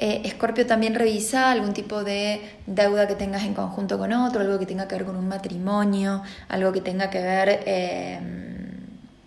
Eh, 0.00 0.22
Escorpio 0.24 0.64
también 0.64 0.94
revisa 0.94 1.50
algún 1.50 1.72
tipo 1.72 2.04
de 2.04 2.40
deuda 2.66 3.08
que 3.08 3.16
tengas 3.16 3.42
en 3.42 3.52
conjunto 3.52 3.98
con 3.98 4.12
otro, 4.12 4.42
algo 4.42 4.56
que 4.56 4.64
tenga 4.64 4.86
que 4.86 4.94
ver 4.94 5.04
con 5.04 5.16
un 5.16 5.26
matrimonio, 5.26 6.22
algo 6.48 6.70
que 6.70 6.80
tenga 6.80 7.10
que 7.10 7.20
ver 7.20 7.64
eh, 7.66 8.20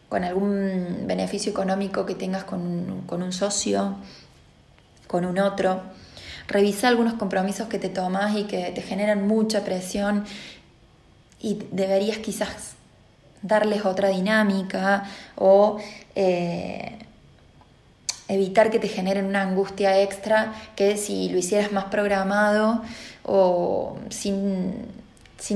con 0.07 0.23
algún 0.23 1.03
beneficio 1.07 1.51
económico 1.51 2.05
que 2.05 2.15
tengas 2.15 2.45
con 2.45 2.61
un, 2.61 3.33
socio, 3.33 3.97
con 5.07 5.25
un 5.25 5.39
otro. 5.39 5.81
Revisa 6.47 6.87
algunos 6.87 7.15
compromisos 7.15 7.67
que 7.67 7.77
te 7.77 7.89
tomas 7.89 8.33
y 8.37 8.45
que 8.45 8.71
te 8.73 8.81
generan 8.81 9.27
mucha 9.27 9.65
presión 9.65 10.23
y 11.41 11.59
deberías 11.71 12.19
quizás 12.19 12.75
darles 13.41 13.83
otra 13.83 14.07
dinámica 14.07 15.03
o 15.35 15.79
eh, 16.15 16.97
evitar 18.31 18.71
que 18.71 18.79
te 18.79 18.87
generen 18.87 19.25
una 19.25 19.41
angustia 19.41 20.01
extra 20.01 20.53
que 20.75 20.95
si 20.95 21.29
lo 21.29 21.37
hicieras 21.37 21.71
más 21.71 21.85
programado 21.85 22.81
o 23.23 23.97
sin, 24.09 24.87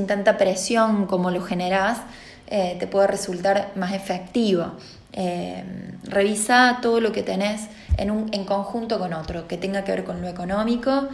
tanta 0.07 0.37
presión 0.37 1.05
como 1.05 1.31
lo 1.31 1.41
generás, 1.41 1.99
eh, 2.47 2.75
te 2.77 2.87
puede 2.87 3.07
resultar 3.07 3.71
más 3.75 3.93
efectivo. 3.93 4.73
Eh, 5.13 5.63
revisa 6.03 6.79
todo 6.81 6.99
lo 6.99 7.13
que 7.13 7.23
tenés 7.23 7.61
en, 7.97 8.11
un, 8.11 8.29
en 8.33 8.43
conjunto 8.43 8.99
con 8.99 9.13
otro, 9.13 9.47
que 9.47 9.57
tenga 9.57 9.85
que 9.85 9.93
ver 9.93 10.03
con 10.03 10.21
lo 10.21 10.27
económico 10.27 11.07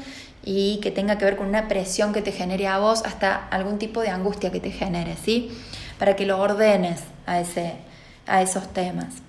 y 0.44 0.80
que 0.82 0.90
tenga 0.90 1.20
que 1.20 1.26
ver 1.26 1.38
con 1.38 1.48
una 1.48 1.68
presión 1.68 2.12
que 2.12 2.24
te 2.24 2.32
genere 2.32 2.68
a 2.68 2.80
vos 2.80 3.04
hasta 3.06 3.48
algún 3.50 3.78
tipo 3.78 4.02
de 4.02 4.10
angustia 4.10 4.52
que 4.52 4.60
te 4.60 4.72
genere, 4.72 5.16
¿sí? 5.24 5.52
Para 6.00 6.16
que 6.16 6.26
lo 6.26 6.40
ordenes 6.40 7.02
a, 7.28 7.40
ese, 7.40 7.76
a 8.26 8.42
esos 8.42 8.68
temas. 8.70 9.22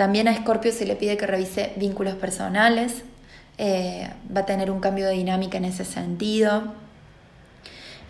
También 0.00 0.28
a 0.28 0.30
Escorpio 0.30 0.72
se 0.72 0.86
le 0.86 0.96
pide 0.96 1.18
que 1.18 1.26
revise 1.26 1.74
vínculos 1.76 2.14
personales, 2.14 3.02
eh, 3.58 4.08
va 4.34 4.40
a 4.40 4.46
tener 4.46 4.70
un 4.70 4.80
cambio 4.80 5.06
de 5.06 5.12
dinámica 5.12 5.58
en 5.58 5.66
ese 5.66 5.84
sentido. 5.84 6.72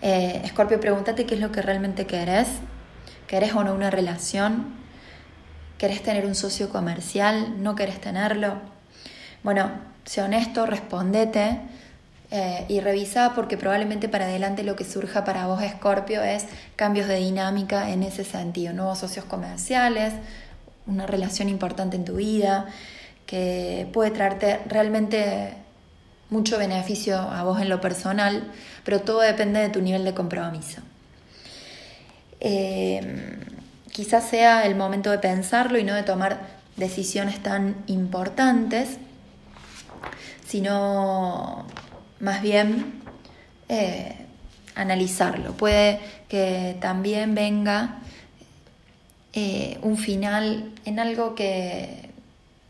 Escorpio, 0.00 0.79
pregúntate 0.79 1.26
qué 1.26 1.35
es 1.35 1.40
lo 1.40 1.50
que 1.50 1.62
realmente 1.62 2.07
querés. 2.07 2.46
¿Querés 3.26 3.55
o 3.55 3.64
no 3.64 3.74
una 3.74 3.90
relación? 3.90 4.72
¿Querés 5.79 6.00
tener 6.00 6.26
un 6.26 6.37
socio 6.37 6.68
comercial? 6.68 7.61
¿No 7.61 7.74
querés 7.74 8.00
tenerlo? 8.00 8.61
Bueno, 9.42 9.72
sé 10.05 10.22
honesto, 10.22 10.66
respondete 10.66 11.59
eh, 12.31 12.66
y 12.68 12.79
revisa 12.79 13.33
porque 13.35 13.57
probablemente 13.57 14.09
para 14.09 14.26
adelante 14.26 14.62
lo 14.62 14.76
que 14.76 14.85
surja 14.85 15.24
para 15.24 15.48
vos, 15.48 15.61
Escorpio, 15.61 16.22
es 16.22 16.46
cambios 16.76 17.09
de 17.09 17.16
dinámica 17.16 17.90
en 17.90 18.05
ese 18.05 18.22
sentido, 18.22 18.72
nuevos 18.74 18.98
socios 18.98 19.24
comerciales, 19.24 20.12
una 20.87 21.07
relación 21.07 21.49
importante 21.49 21.97
en 21.97 22.05
tu 22.05 22.16
vida 22.16 22.66
que 23.27 23.88
puede 23.93 24.11
traerte 24.11 24.61
realmente 24.66 25.55
mucho 26.31 26.59
beneficio 26.59 27.19
a 27.19 27.43
vos 27.43 27.61
en 27.61 27.69
lo 27.69 27.81
personal, 27.81 28.51
pero 28.85 29.01
todo 29.01 29.21
depende 29.21 29.61
de 29.61 29.69
tu 29.69 29.81
nivel 29.81 30.05
de 30.05 30.14
compromiso. 30.14 30.81
Eh, 32.40 33.38
quizás 33.93 34.29
sea 34.29 34.64
el 34.66 34.75
momento 34.75 35.11
de 35.11 35.19
pensarlo 35.19 35.79
y 35.79 35.85
no 35.85 35.95
de 35.95 36.03
tomar 36.03 36.40
decisiones 36.77 37.43
tan 37.43 37.77
importantes, 37.87 38.97
sino 40.47 41.66
más 42.19 42.43
bien 42.43 43.03
eh, 43.69 44.16
analizarlo. 44.75 45.53
Puede 45.53 46.01
que 46.29 46.77
también 46.81 47.35
venga 47.35 47.99
eh, 49.33 49.79
un 49.83 49.97
final 49.97 50.73
en 50.85 50.99
algo 50.99 51.35
que 51.35 52.11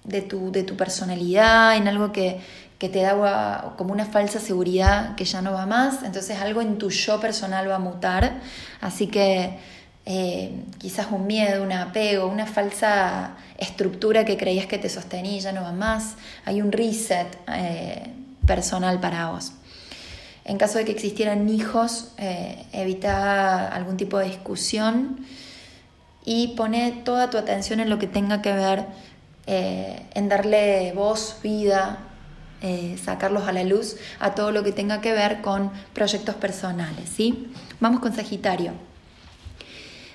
de 0.05 0.23
tu, 0.23 0.51
de 0.53 0.63
tu 0.63 0.77
personalidad, 0.77 1.77
en 1.77 1.89
algo 1.89 2.13
que, 2.13 2.41
que 2.79 2.89
te 2.89 3.01
da 3.01 3.75
como 3.77 3.93
una 3.93 4.07
falsa 4.07 4.41
seguridad 4.41 5.15
que 5.15 5.25
ya 5.25 5.43
no 5.43 5.53
va 5.53 5.67
más, 5.67 6.03
entonces 6.03 6.41
algo 6.41 6.61
en 6.61 6.79
tu 6.79 6.91
yo 6.91 7.21
personal 7.21 7.69
va 7.69 7.77
a 7.77 7.79
mutar, 7.79 8.41
así 8.81 9.07
que 9.07 9.59
eh, 10.07 10.65
quizás 10.79 11.09
un 11.11 11.27
miedo, 11.27 11.63
un 11.63 11.73
apego, 11.73 12.27
una 12.27 12.47
falsa 12.47 13.37
estructura 13.59 14.25
que 14.25 14.37
creías 14.37 14.67
que 14.67 14.79
te 14.79 14.89
sostenía 14.89 15.39
ya 15.39 15.53
no 15.53 15.63
va 15.63 15.73
más, 15.73 16.17
hay 16.45 16.63
un 16.63 16.73
reset 16.73 17.27
personal 18.47 19.01
para 19.01 19.31
vos. 19.31 19.53
En 20.45 20.59
caso 20.59 20.79
de 20.79 20.85
que 20.85 20.93
existieran 20.93 21.49
hijos, 21.49 22.09
eh, 22.19 22.65
evita 22.73 23.69
algún 23.69 23.97
tipo 23.97 24.19
de 24.19 24.27
discusión 24.27 25.25
y 26.33 26.47
pone 26.55 26.93
toda 27.05 27.29
tu 27.29 27.39
atención 27.39 27.81
en 27.81 27.91
lo 27.91 27.99
que 27.99 28.07
tenga 28.07 28.41
que 28.41 28.53
ver, 28.53 28.87
eh, 29.49 30.07
en 30.15 30.29
darle 30.29 30.93
voz, 30.93 31.39
vida, 31.43 31.99
eh, 32.63 32.97
sacarlos 33.03 33.49
a 33.49 33.53
la 33.53 33.65
luz 33.65 33.97
a 34.21 34.33
todo 34.37 34.53
lo 34.53 34.63
que 34.63 34.71
tenga 34.71 35.01
que 35.01 35.13
ver 35.13 35.41
con 35.41 35.73
proyectos 35.93 36.37
personales. 36.37 37.09
¿sí? 37.09 37.51
Vamos 37.81 37.99
con 37.99 38.15
Sagitario. 38.15 38.75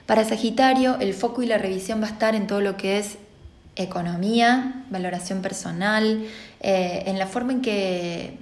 Para 0.06 0.24
Sagitario, 0.24 0.96
el 1.02 1.14
foco 1.14 1.44
y 1.44 1.48
la 1.48 1.58
revisión 1.58 2.02
va 2.02 2.08
a 2.08 2.12
estar 2.12 2.34
en 2.34 2.48
todo 2.48 2.62
lo 2.62 2.78
que 2.78 2.98
es 2.98 3.18
economía, 3.76 4.86
valoración 4.90 5.42
personal, 5.42 6.28
eh, 6.62 7.04
en 7.08 7.20
la 7.20 7.28
forma 7.28 7.52
en 7.52 7.62
que 7.62 8.38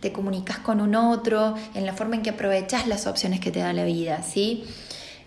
te 0.00 0.12
comunicas 0.12 0.60
con 0.60 0.80
un 0.80 0.94
otro, 0.94 1.56
en 1.74 1.84
la 1.84 1.92
forma 1.92 2.16
en 2.16 2.22
que 2.22 2.30
aprovechas 2.30 2.86
las 2.86 3.06
opciones 3.06 3.38
que 3.40 3.50
te 3.50 3.60
da 3.60 3.74
la 3.74 3.84
vida, 3.84 4.22
¿sí? 4.22 4.64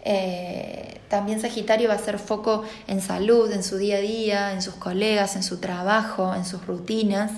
Eh, 0.03 0.99
también 1.09 1.41
Sagitario 1.41 1.89
va 1.89 1.95
a 1.95 1.99
ser 1.99 2.19
foco 2.19 2.63
en 2.87 3.01
salud, 3.01 3.51
en 3.51 3.63
su 3.63 3.77
día 3.77 3.97
a 3.97 3.99
día, 3.99 4.51
en 4.53 4.61
sus 4.61 4.75
colegas, 4.75 5.35
en 5.35 5.43
su 5.43 5.57
trabajo, 5.57 6.33
en 6.33 6.45
sus 6.45 6.65
rutinas. 6.65 7.31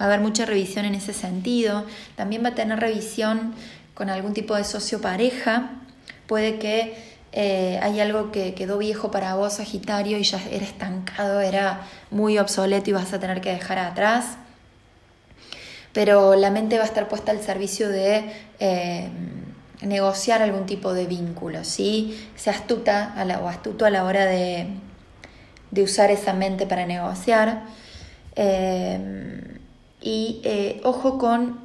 Va 0.00 0.04
a 0.04 0.04
haber 0.06 0.20
mucha 0.20 0.46
revisión 0.46 0.86
en 0.86 0.94
ese 0.94 1.12
sentido. 1.12 1.84
También 2.16 2.42
va 2.42 2.48
a 2.48 2.54
tener 2.54 2.80
revisión 2.80 3.54
con 3.94 4.08
algún 4.08 4.32
tipo 4.32 4.54
de 4.56 4.64
socio 4.64 5.00
pareja. 5.00 5.72
Puede 6.26 6.58
que 6.58 6.96
eh, 7.32 7.78
hay 7.82 8.00
algo 8.00 8.32
que 8.32 8.54
quedó 8.54 8.78
viejo 8.78 9.10
para 9.10 9.34
vos, 9.34 9.54
Sagitario, 9.54 10.18
y 10.18 10.22
ya 10.22 10.40
era 10.50 10.64
estancado, 10.64 11.40
era 11.40 11.82
muy 12.10 12.38
obsoleto 12.38 12.90
y 12.90 12.92
vas 12.94 13.12
a 13.12 13.20
tener 13.20 13.40
que 13.40 13.50
dejar 13.50 13.78
atrás. 13.78 14.36
Pero 15.92 16.34
la 16.36 16.50
mente 16.50 16.76
va 16.78 16.84
a 16.84 16.86
estar 16.86 17.08
puesta 17.08 17.32
al 17.32 17.42
servicio 17.42 17.88
de 17.88 18.32
eh, 18.60 19.10
negociar 19.82 20.42
algún 20.42 20.66
tipo 20.66 20.92
de 20.92 21.06
vínculo, 21.06 21.64
¿sí? 21.64 22.28
Sea 22.36 22.52
astuta 22.52 23.14
o 23.42 23.48
astuto 23.48 23.86
a 23.86 23.90
la 23.90 24.04
hora 24.04 24.26
de, 24.26 24.68
usar 25.82 26.10
esa 26.10 26.32
mente 26.32 26.66
para 26.66 26.86
negociar. 26.86 27.62
Eh, 28.36 29.58
y 30.02 30.42
ojo 30.84 31.18
con 31.18 31.58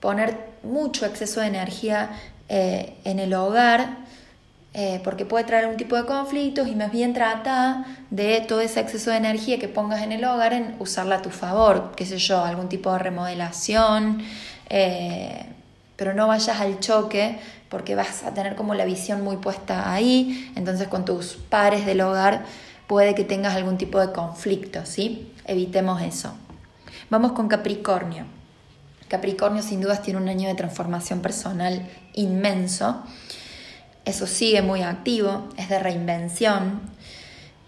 poner 0.00 0.38
mucho 0.62 1.06
exceso 1.06 1.40
de 1.40 1.48
energía 1.48 2.10
en 2.48 3.18
el 3.18 3.34
hogar 3.34 4.00
eh, 4.72 5.00
porque 5.02 5.26
puede 5.26 5.42
traer 5.44 5.66
un 5.66 5.76
tipo 5.76 5.96
de 5.96 6.04
conflictos 6.04 6.68
y 6.68 6.76
más 6.76 6.92
bien 6.92 7.12
trata 7.12 7.84
de 8.10 8.40
todo 8.42 8.60
ese 8.60 8.78
exceso 8.78 9.10
de 9.10 9.16
energía 9.16 9.58
que 9.58 9.66
pongas 9.66 10.02
en 10.02 10.12
el 10.12 10.24
hogar 10.24 10.52
en 10.52 10.76
usarla 10.78 11.16
a 11.16 11.22
tu 11.22 11.30
favor, 11.30 11.92
qué 11.96 12.06
sé 12.06 12.18
yo, 12.18 12.44
algún 12.44 12.68
tipo 12.68 12.92
de 12.92 13.00
remodelación, 13.00 14.22
eh, 14.68 15.46
pero 16.00 16.14
no 16.14 16.26
vayas 16.26 16.58
al 16.58 16.80
choque 16.80 17.38
porque 17.68 17.94
vas 17.94 18.24
a 18.24 18.32
tener 18.32 18.56
como 18.56 18.72
la 18.74 18.86
visión 18.86 19.22
muy 19.22 19.36
puesta 19.36 19.92
ahí, 19.92 20.50
entonces 20.56 20.88
con 20.88 21.04
tus 21.04 21.34
pares 21.34 21.84
del 21.84 22.00
hogar 22.00 22.44
puede 22.86 23.14
que 23.14 23.24
tengas 23.24 23.54
algún 23.54 23.76
tipo 23.76 24.00
de 24.00 24.10
conflicto, 24.10 24.86
¿sí? 24.86 25.30
Evitemos 25.44 26.00
eso. 26.00 26.32
Vamos 27.10 27.32
con 27.32 27.48
Capricornio. 27.48 28.24
Capricornio 29.08 29.62
sin 29.62 29.82
dudas 29.82 30.00
tiene 30.00 30.18
un 30.18 30.30
año 30.30 30.48
de 30.48 30.54
transformación 30.54 31.20
personal 31.20 31.86
inmenso 32.14 33.04
eso 34.04 34.26
sigue 34.26 34.62
muy 34.62 34.82
activo, 34.82 35.48
es 35.56 35.68
de 35.68 35.78
reinvención, 35.78 36.80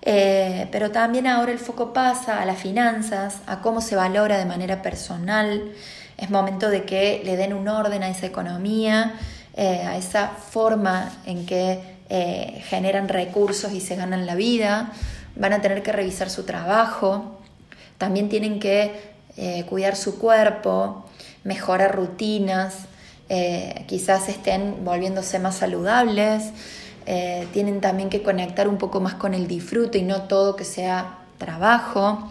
eh, 0.00 0.66
pero 0.72 0.90
también 0.90 1.26
ahora 1.26 1.52
el 1.52 1.58
foco 1.58 1.92
pasa 1.92 2.40
a 2.40 2.46
las 2.46 2.58
finanzas, 2.58 3.40
a 3.46 3.60
cómo 3.60 3.80
se 3.80 3.96
valora 3.96 4.38
de 4.38 4.46
manera 4.46 4.82
personal, 4.82 5.72
es 6.16 6.31
momento 6.31 6.70
de 6.70 6.85
que 6.85 7.22
le 7.25 7.37
den 7.37 7.53
un 7.53 7.68
orden 7.68 8.03
a 8.03 8.09
esa 8.09 8.27
economía, 8.27 9.14
eh, 9.55 9.83
a 9.83 9.96
esa 9.96 10.29
forma 10.29 11.12
en 11.27 11.46
que 11.46 11.81
eh, 12.09 12.62
generan 12.68 13.09
recursos 13.09 13.72
y 13.72 13.81
se 13.81 13.96
ganan 13.96 14.27
la 14.27 14.35
vida, 14.35 14.92
van 15.37 15.53
a 15.53 15.61
tener 15.61 15.83
que 15.83 15.92
revisar 15.92 16.31
su 16.31 16.44
trabajo, 16.44 17.40
también 17.98 18.29
tienen 18.29 18.59
que 18.61 19.12
cuidar 19.66 19.96
su 19.96 20.18
cuerpo, 20.18 21.07
mejorar 21.42 21.96
rutinas, 21.96 22.87
eh, 23.29 23.85
quizás 23.87 24.29
estén 24.29 24.85
volviéndose 24.85 25.38
más 25.38 25.57
saludables, 25.57 26.51
eh, 27.07 27.48
tienen 27.53 27.81
también 27.81 28.11
que 28.11 28.22
conectar 28.22 28.68
un 28.68 28.77
poco 28.77 29.01
más 29.01 29.14
con 29.14 29.33
el 29.33 29.48
disfrute 29.48 29.96
y 29.98 30.03
no 30.03 30.25
todo 30.25 30.55
que 30.55 30.64
sea 30.64 31.18
trabajo. 31.38 32.31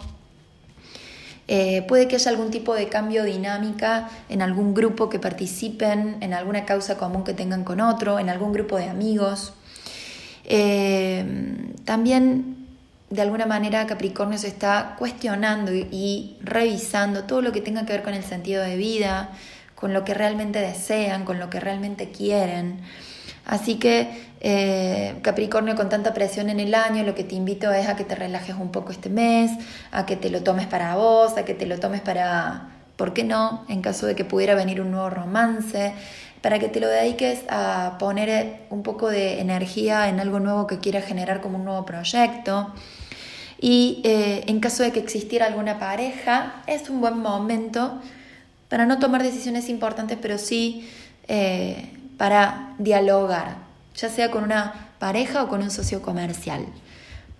Eh, 1.54 1.82
puede 1.86 2.08
que 2.08 2.16
haya 2.16 2.30
algún 2.30 2.50
tipo 2.50 2.74
de 2.74 2.88
cambio 2.88 3.24
dinámica 3.24 4.08
en 4.30 4.40
algún 4.40 4.72
grupo 4.72 5.10
que 5.10 5.18
participen, 5.18 6.16
en 6.22 6.32
alguna 6.32 6.64
causa 6.64 6.96
común 6.96 7.24
que 7.24 7.34
tengan 7.34 7.62
con 7.62 7.78
otro, 7.82 8.18
en 8.18 8.30
algún 8.30 8.54
grupo 8.54 8.78
de 8.78 8.88
amigos. 8.88 9.52
también 11.84 12.56
de 13.10 13.20
alguna 13.20 13.44
manera 13.44 13.86
Capricornio 13.86 14.38
se 14.38 14.48
está 14.48 14.96
cuestionando 14.98 15.70
y 15.74 16.38
revisando 16.40 17.24
todo 17.24 17.42
lo 17.42 17.52
que 17.52 17.60
tenga 17.60 17.84
que 17.84 17.92
ver 17.92 18.02
con 18.02 18.14
el 18.14 18.24
sentido 18.24 18.62
de 18.62 18.76
vida, 18.78 19.28
con 19.74 19.92
lo 19.92 20.04
que 20.04 20.14
realmente 20.14 20.58
desean, 20.58 21.26
con 21.26 21.38
lo 21.38 21.50
que 21.50 21.60
realmente 21.60 22.10
quieren. 22.10 22.80
Así 23.44 23.76
que 23.76 24.08
eh, 24.40 25.14
Capricornio 25.22 25.74
con 25.74 25.88
tanta 25.88 26.14
presión 26.14 26.50
en 26.50 26.60
el 26.60 26.74
año, 26.74 27.02
lo 27.04 27.14
que 27.14 27.24
te 27.24 27.34
invito 27.34 27.72
es 27.72 27.88
a 27.88 27.96
que 27.96 28.04
te 28.04 28.14
relajes 28.14 28.56
un 28.56 28.72
poco 28.72 28.92
este 28.92 29.08
mes, 29.08 29.52
a 29.90 30.06
que 30.06 30.16
te 30.16 30.30
lo 30.30 30.42
tomes 30.42 30.66
para 30.66 30.96
vos, 30.96 31.36
a 31.36 31.44
que 31.44 31.54
te 31.54 31.66
lo 31.66 31.78
tomes 31.78 32.00
para, 32.00 32.70
¿por 32.96 33.12
qué 33.12 33.24
no? 33.24 33.64
En 33.68 33.82
caso 33.82 34.06
de 34.06 34.14
que 34.14 34.24
pudiera 34.24 34.54
venir 34.54 34.80
un 34.80 34.90
nuevo 34.90 35.10
romance, 35.10 35.92
para 36.40 36.58
que 36.58 36.68
te 36.68 36.80
lo 36.80 36.88
dediques 36.88 37.44
a 37.48 37.96
poner 37.98 38.62
un 38.70 38.82
poco 38.82 39.08
de 39.08 39.40
energía 39.40 40.08
en 40.08 40.18
algo 40.18 40.40
nuevo 40.40 40.66
que 40.66 40.78
quieras 40.78 41.04
generar 41.04 41.40
como 41.40 41.58
un 41.58 41.64
nuevo 41.64 41.86
proyecto. 41.86 42.72
Y 43.60 44.00
eh, 44.02 44.42
en 44.48 44.58
caso 44.58 44.82
de 44.82 44.90
que 44.90 44.98
existiera 44.98 45.46
alguna 45.46 45.78
pareja, 45.78 46.62
es 46.66 46.90
un 46.90 47.00
buen 47.00 47.18
momento 47.20 48.00
para 48.68 48.86
no 48.86 48.98
tomar 48.98 49.22
decisiones 49.22 49.68
importantes, 49.68 50.18
pero 50.20 50.36
sí 50.36 50.88
eh, 51.28 51.90
para 52.16 52.74
dialogar, 52.78 53.56
ya 53.94 54.08
sea 54.08 54.30
con 54.30 54.44
una 54.44 54.90
pareja 54.98 55.42
o 55.42 55.48
con 55.48 55.62
un 55.62 55.70
socio 55.70 56.02
comercial. 56.02 56.66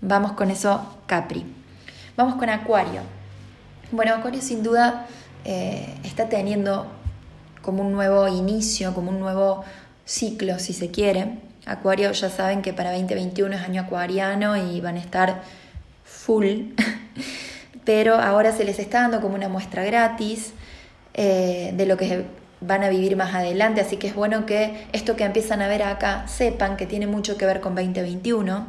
Vamos 0.00 0.32
con 0.32 0.50
eso, 0.50 0.98
Capri. 1.06 1.44
Vamos 2.16 2.34
con 2.34 2.48
Acuario. 2.48 3.02
Bueno, 3.92 4.14
Acuario 4.14 4.42
sin 4.42 4.62
duda 4.62 5.06
eh, 5.44 5.94
está 6.02 6.28
teniendo 6.28 6.86
como 7.62 7.82
un 7.82 7.92
nuevo 7.92 8.28
inicio, 8.28 8.94
como 8.94 9.10
un 9.10 9.20
nuevo 9.20 9.64
ciclo, 10.04 10.58
si 10.58 10.72
se 10.72 10.90
quiere. 10.90 11.38
Acuario 11.64 12.10
ya 12.12 12.28
saben 12.28 12.62
que 12.62 12.72
para 12.72 12.92
2021 12.92 13.54
es 13.54 13.62
año 13.62 13.82
acuariano 13.82 14.56
y 14.56 14.80
van 14.80 14.96
a 14.96 15.00
estar 15.00 15.42
full, 16.04 16.72
pero 17.84 18.16
ahora 18.16 18.52
se 18.52 18.64
les 18.64 18.78
está 18.78 19.02
dando 19.02 19.20
como 19.20 19.36
una 19.36 19.48
muestra 19.48 19.84
gratis 19.84 20.52
eh, 21.14 21.72
de 21.76 21.86
lo 21.86 21.96
que 21.96 22.26
van 22.62 22.84
a 22.84 22.88
vivir 22.88 23.16
más 23.16 23.34
adelante, 23.34 23.80
así 23.80 23.96
que 23.96 24.08
es 24.08 24.14
bueno 24.14 24.46
que 24.46 24.86
esto 24.92 25.16
que 25.16 25.24
empiezan 25.24 25.62
a 25.62 25.68
ver 25.68 25.82
acá 25.82 26.26
sepan 26.28 26.76
que 26.76 26.86
tiene 26.86 27.06
mucho 27.06 27.36
que 27.36 27.46
ver 27.46 27.60
con 27.60 27.74
2021. 27.74 28.66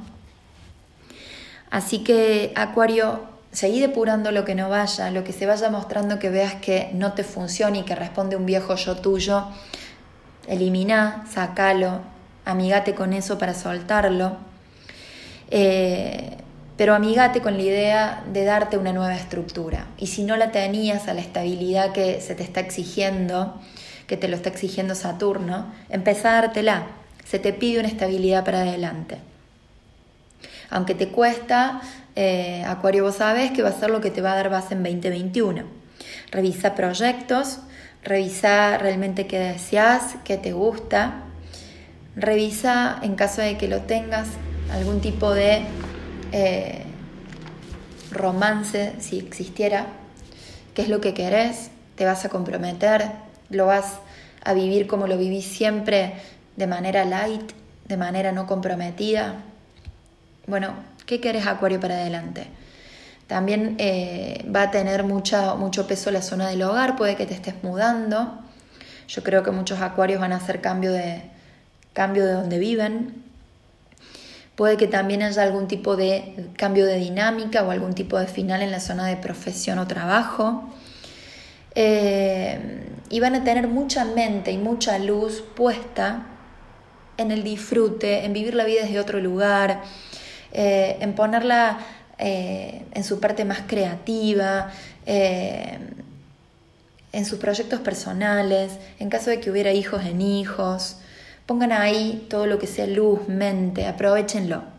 Así 1.69 1.99
que 1.99 2.51
Acuario, 2.55 3.21
seguí 3.51 3.79
depurando 3.79 4.31
lo 4.31 4.45
que 4.45 4.55
no 4.55 4.69
vaya, 4.69 5.11
lo 5.11 5.23
que 5.23 5.33
se 5.33 5.45
vaya 5.45 5.69
mostrando 5.69 6.19
que 6.19 6.29
veas 6.29 6.55
que 6.55 6.89
no 6.93 7.13
te 7.13 7.23
funciona 7.23 7.77
y 7.77 7.83
que 7.83 7.95
responde 7.95 8.35
un 8.35 8.45
viejo 8.45 8.75
yo 8.75 8.97
tuyo, 8.97 9.47
elimina, 10.47 11.25
sacalo, 11.31 12.01
amigate 12.45 12.93
con 12.93 13.13
eso 13.13 13.37
para 13.37 13.53
soltarlo. 13.53 14.37
Eh, 15.49 16.37
pero 16.77 16.95
amigate 16.95 17.41
con 17.41 17.55
la 17.55 17.63
idea 17.63 18.23
de 18.31 18.45
darte 18.45 18.77
una 18.77 18.93
nueva 18.93 19.15
estructura. 19.15 19.87
Y 19.97 20.07
si 20.07 20.23
no 20.23 20.35
la 20.37 20.51
tenías 20.51 21.07
a 21.07 21.13
la 21.13 21.21
estabilidad 21.21 21.91
que 21.91 22.19
se 22.19 22.33
te 22.33 22.43
está 22.43 22.59
exigiendo, 22.61 23.61
que 24.07 24.17
te 24.17 24.27
lo 24.27 24.35
está 24.35 24.49
exigiendo 24.49 24.95
Saturno, 24.95 25.73
empezá 25.89 26.31
a 26.31 26.41
dártela. 26.41 26.87
Se 27.25 27.39
te 27.39 27.53
pide 27.53 27.79
una 27.79 27.87
estabilidad 27.87 28.43
para 28.43 28.61
adelante. 28.61 29.17
Aunque 30.69 30.95
te 30.95 31.09
cuesta, 31.09 31.81
eh, 32.15 32.63
Acuario, 32.65 33.03
vos 33.03 33.15
sabes 33.15 33.51
que 33.51 33.63
va 33.63 33.69
a 33.69 33.79
ser 33.79 33.89
lo 33.89 34.01
que 34.01 34.11
te 34.11 34.21
va 34.21 34.33
a 34.33 34.35
dar 34.35 34.49
base 34.49 34.73
en 34.73 34.83
2021. 34.83 35.63
Revisa 36.31 36.75
proyectos, 36.75 37.59
revisa 38.03 38.77
realmente 38.77 39.27
qué 39.27 39.39
deseas, 39.39 40.15
qué 40.23 40.37
te 40.37 40.51
gusta. 40.51 41.23
Revisa, 42.15 42.99
en 43.01 43.15
caso 43.15 43.41
de 43.41 43.57
que 43.57 43.67
lo 43.67 43.81
tengas, 43.81 44.27
algún 44.71 45.01
tipo 45.01 45.33
de 45.33 45.61
eh, 46.31 46.83
romance, 48.11 48.93
si 48.99 49.19
existiera, 49.19 49.87
qué 50.73 50.83
es 50.83 50.89
lo 50.89 51.01
que 51.01 51.13
querés, 51.13 51.71
te 51.95 52.05
vas 52.05 52.25
a 52.25 52.29
comprometer, 52.29 53.11
lo 53.53 53.67
vas 53.67 53.99
a 54.43 54.53
vivir 54.53 54.87
como 54.87 55.07
lo 55.07 55.17
vivís 55.17 55.45
siempre, 55.45 56.13
de 56.55 56.67
manera 56.67 57.05
light, 57.05 57.51
de 57.85 57.97
manera 57.97 58.31
no 58.31 58.45
comprometida. 58.45 59.35
Bueno, 60.47 60.73
¿qué 61.05 61.19
querés 61.19 61.47
Acuario 61.47 61.79
para 61.79 61.95
adelante? 61.95 62.47
También 63.27 63.75
eh, 63.79 64.45
va 64.53 64.63
a 64.63 64.71
tener 64.71 65.03
mucho 65.03 65.87
peso 65.87 66.11
la 66.11 66.21
zona 66.21 66.49
del 66.49 66.61
hogar, 66.63 66.95
puede 66.95 67.15
que 67.15 67.25
te 67.25 67.33
estés 67.33 67.63
mudando. 67.63 68.39
Yo 69.07 69.23
creo 69.23 69.43
que 69.43 69.51
muchos 69.51 69.81
acuarios 69.81 70.19
van 70.19 70.33
a 70.33 70.37
hacer 70.37 70.61
cambio 70.61 70.91
de, 70.91 71.23
cambio 71.93 72.25
de 72.25 72.33
donde 72.33 72.59
viven. 72.59 73.23
Puede 74.55 74.77
que 74.77 74.87
también 74.87 75.23
haya 75.23 75.41
algún 75.41 75.67
tipo 75.67 75.95
de 75.95 76.49
cambio 76.57 76.85
de 76.85 76.97
dinámica 76.97 77.63
o 77.63 77.71
algún 77.71 77.93
tipo 77.93 78.19
de 78.19 78.27
final 78.27 78.61
en 78.61 78.71
la 78.71 78.79
zona 78.79 79.07
de 79.07 79.17
profesión 79.17 79.79
o 79.79 79.87
trabajo. 79.87 80.69
Eh, 81.75 82.89
y 83.09 83.19
van 83.19 83.35
a 83.35 83.43
tener 83.43 83.67
mucha 83.67 84.05
mente 84.05 84.51
y 84.51 84.57
mucha 84.57 84.97
luz 84.99 85.43
puesta 85.55 86.27
en 87.17 87.31
el 87.31 87.43
disfrute, 87.43 88.25
en 88.25 88.33
vivir 88.33 88.55
la 88.55 88.63
vida 88.63 88.83
desde 88.83 88.99
otro 88.99 89.19
lugar, 89.19 89.81
eh, 90.51 90.97
en 90.99 91.13
ponerla 91.13 91.79
eh, 92.17 92.85
en 92.91 93.03
su 93.03 93.19
parte 93.19 93.45
más 93.45 93.61
creativa, 93.67 94.71
en 95.05 96.05
sus 97.25 97.37
proyectos 97.37 97.81
personales, 97.81 98.79
en 98.99 99.09
caso 99.09 99.29
de 99.29 99.39
que 99.39 99.51
hubiera 99.51 99.71
hijos 99.71 100.05
en 100.05 100.21
hijos. 100.21 100.97
Pongan 101.45 101.71
ahí 101.71 102.25
todo 102.29 102.47
lo 102.47 102.57
que 102.57 102.67
sea 102.67 102.87
luz, 102.87 103.27
mente, 103.27 103.85
aprovechenlo. 103.85 104.72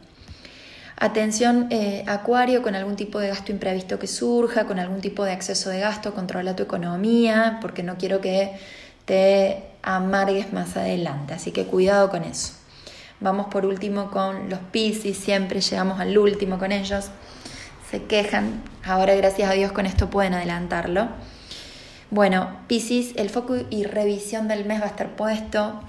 Atención 0.96 1.66
eh, 1.70 2.04
Acuario 2.06 2.62
con 2.62 2.76
algún 2.76 2.94
tipo 2.94 3.18
de 3.18 3.28
gasto 3.28 3.50
imprevisto 3.50 3.98
que 3.98 4.06
surja, 4.06 4.64
con 4.64 4.78
algún 4.78 5.00
tipo 5.00 5.24
de 5.24 5.32
exceso 5.32 5.70
de 5.70 5.80
gasto, 5.80 6.14
controla 6.14 6.54
tu 6.54 6.62
economía, 6.62 7.58
porque 7.60 7.82
no 7.82 7.96
quiero 7.96 8.20
que 8.20 8.52
te 9.04 9.64
amargues 9.82 10.52
más 10.52 10.76
adelante, 10.76 11.34
así 11.34 11.50
que 11.50 11.66
cuidado 11.66 12.10
con 12.10 12.22
eso. 12.22 12.54
Vamos 13.20 13.46
por 13.46 13.66
último 13.66 14.10
con 14.10 14.48
los 14.48 14.60
Pisces, 14.70 15.16
siempre 15.16 15.60
llegamos 15.60 15.98
al 16.00 16.16
último 16.16 16.58
con 16.58 16.72
ellos. 16.72 17.06
Se 17.90 18.04
quejan, 18.04 18.62
ahora 18.84 19.14
gracias 19.14 19.50
a 19.50 19.54
Dios 19.54 19.72
con 19.72 19.86
esto 19.86 20.10
pueden 20.10 20.34
adelantarlo. 20.34 21.08
Bueno, 22.10 22.56
Pisces, 22.68 23.14
el 23.16 23.30
foco 23.30 23.56
y 23.68 23.84
revisión 23.84 24.46
del 24.46 24.64
mes 24.64 24.80
va 24.80 24.84
a 24.84 24.88
estar 24.88 25.16
puesto 25.16 25.80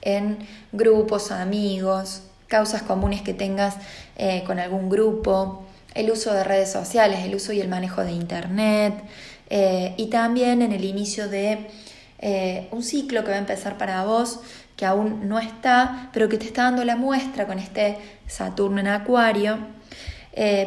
en 0.00 0.38
grupos, 0.72 1.30
amigos, 1.30 2.22
causas 2.48 2.82
comunes 2.82 3.22
que 3.22 3.34
tengas 3.34 3.76
eh, 4.16 4.44
con 4.46 4.58
algún 4.58 4.88
grupo, 4.88 5.64
el 5.94 6.10
uso 6.10 6.32
de 6.32 6.44
redes 6.44 6.70
sociales, 6.70 7.20
el 7.24 7.34
uso 7.34 7.52
y 7.52 7.60
el 7.60 7.68
manejo 7.68 8.02
de 8.02 8.12
Internet 8.12 8.94
eh, 9.50 9.94
y 9.96 10.06
también 10.06 10.62
en 10.62 10.72
el 10.72 10.84
inicio 10.84 11.28
de 11.28 11.68
eh, 12.18 12.68
un 12.70 12.82
ciclo 12.82 13.24
que 13.24 13.30
va 13.30 13.36
a 13.36 13.40
empezar 13.40 13.78
para 13.78 14.04
vos 14.04 14.40
que 14.76 14.84
aún 14.84 15.26
no 15.28 15.38
está, 15.38 16.10
pero 16.12 16.28
que 16.28 16.36
te 16.36 16.44
está 16.44 16.64
dando 16.64 16.84
la 16.84 16.96
muestra 16.96 17.46
con 17.46 17.58
este 17.58 17.96
Saturno 18.26 18.80
en 18.80 18.88
Acuario, 18.88 19.58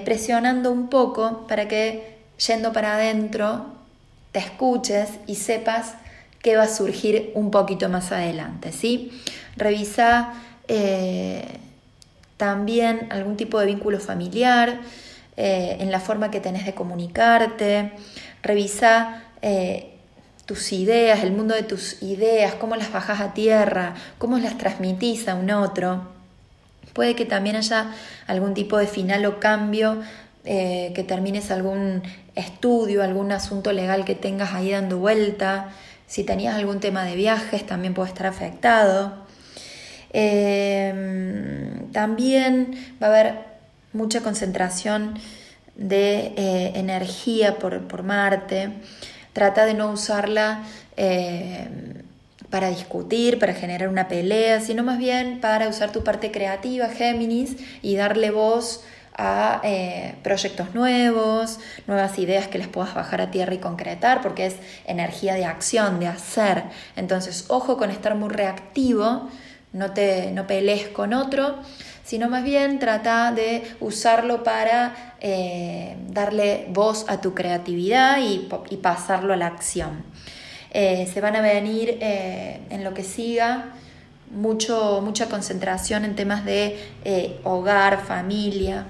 presionando 0.03 0.71
un 0.71 0.89
poco 0.89 1.45
para 1.45 1.67
que 1.67 2.17
yendo 2.43 2.73
para 2.73 2.95
adentro 2.95 3.67
te 4.31 4.39
escuches 4.39 5.09
y 5.27 5.35
sepas 5.35 5.93
qué 6.41 6.55
va 6.55 6.63
a 6.63 6.67
surgir 6.67 7.31
un 7.35 7.51
poquito 7.51 7.87
más 7.87 8.11
adelante, 8.11 8.71
¿sí? 8.71 9.11
Revisa 9.57 10.33
también 12.39 13.07
algún 13.11 13.35
tipo 13.35 13.59
de 13.59 13.65
vínculo 13.65 13.99
familiar, 13.99 14.79
eh, 15.35 15.75
en 15.81 15.91
la 15.91 15.99
forma 15.99 16.31
que 16.31 16.39
tenés 16.39 16.65
de 16.65 16.73
comunicarte, 16.73 17.91
revisa 18.41 19.23
eh, 19.41 19.97
tus 20.45 20.71
ideas, 20.71 21.21
el 21.21 21.33
mundo 21.33 21.53
de 21.53 21.63
tus 21.63 22.01
ideas, 22.01 22.53
cómo 22.53 22.77
las 22.77 22.93
bajas 22.93 23.19
a 23.19 23.33
tierra, 23.33 23.93
cómo 24.17 24.39
las 24.39 24.57
transmitís 24.57 25.27
a 25.27 25.35
un 25.35 25.51
otro. 25.51 26.07
Puede 26.93 27.13
que 27.13 27.25
también 27.25 27.57
haya 27.57 27.91
algún 28.25 28.53
tipo 28.53 28.77
de 28.77 28.87
final 28.87 29.25
o 29.25 29.41
cambio, 29.41 30.01
eh, 30.45 30.93
que 30.95 31.03
termines 31.03 31.51
algún 31.51 32.03
estudio, 32.35 33.03
algún 33.03 33.33
asunto 33.33 33.73
legal 33.73 34.05
que 34.05 34.15
tengas 34.15 34.53
ahí 34.53 34.71
dando 34.71 34.97
vuelta. 34.97 35.71
Si 36.07 36.23
tenías 36.23 36.55
algún 36.55 36.79
tema 36.79 37.03
de 37.03 37.17
viajes, 37.17 37.65
también 37.65 37.93
puede 37.93 38.07
estar 38.07 38.27
afectado. 38.27 39.27
Em, 40.11 41.91
también 41.91 42.71
va 43.01 43.07
a 43.07 43.09
haber 43.09 43.35
mucha 43.93 44.21
concentración 44.21 45.15
de 45.75 46.33
eh, 46.35 46.71
energía 46.75 47.57
por, 47.57 48.03
Marte. 48.03 48.71
Trata 49.33 49.65
de 49.65 49.73
no 49.73 49.91
usarla 49.91 50.63
em, 50.97 52.03
para 52.49 52.69
discutir, 52.69 53.39
para 53.39 53.53
generar 53.53 53.89
una 53.89 54.07
pelea, 54.07 54.59
sino 54.59 54.83
más 54.83 54.97
bien 54.97 55.39
para 55.39 55.67
usar 55.67 55.91
tu 55.91 56.03
parte 56.03 56.31
creativa, 56.31 56.89
Géminis, 56.89 57.55
y 57.81 57.95
darle 57.95 58.31
voz 58.31 58.83
a 59.15 59.59
eh, 59.63 60.15
proyectos 60.23 60.73
nuevos, 60.73 61.59
nuevas 61.87 62.17
ideas 62.19 62.47
que 62.47 62.57
les 62.57 62.67
puedas 62.67 62.95
bajar 62.95 63.21
a 63.21 63.31
tierra 63.31 63.53
y 63.53 63.57
concretar, 63.57 64.21
porque 64.21 64.45
es 64.45 64.55
energía 64.85 65.35
de 65.35 65.45
acción, 65.45 65.99
de 65.99 66.07
hacer. 66.07 66.63
Entonces, 66.95 67.45
ojo 67.49 67.77
con 67.77 67.91
estar 67.91 68.15
muy 68.15 68.29
reactivo 68.29 69.29
no 69.73 69.91
te 69.91 70.31
no 70.31 70.47
pelees 70.47 70.87
con 70.87 71.13
otro, 71.13 71.59
sino 72.03 72.27
más 72.27 72.43
bien 72.43 72.79
trata 72.79 73.31
de 73.31 73.63
usarlo 73.79 74.43
para 74.43 75.15
eh, 75.21 75.95
darle 76.07 76.65
voz 76.69 77.05
a 77.07 77.21
tu 77.21 77.35
creatividad 77.35 78.17
y, 78.19 78.49
pasarlo 78.81 79.33
a 79.33 79.37
la 79.37 79.45
acción. 79.45 80.03
Eh, 80.71 81.07
se 81.11 81.21
van 81.21 81.35
a 81.35 81.41
venir 81.41 81.99
eh, 82.01 82.61
en 82.71 82.83
lo 82.83 82.93
que 82.95 83.03
siga 83.03 83.73
mucho, 84.31 85.01
mucha 85.03 85.27
concentración 85.27 86.03
en 86.03 86.15
temas 86.15 86.45
de 86.45 87.39
hogar, 87.43 88.03
familia, 88.03 88.85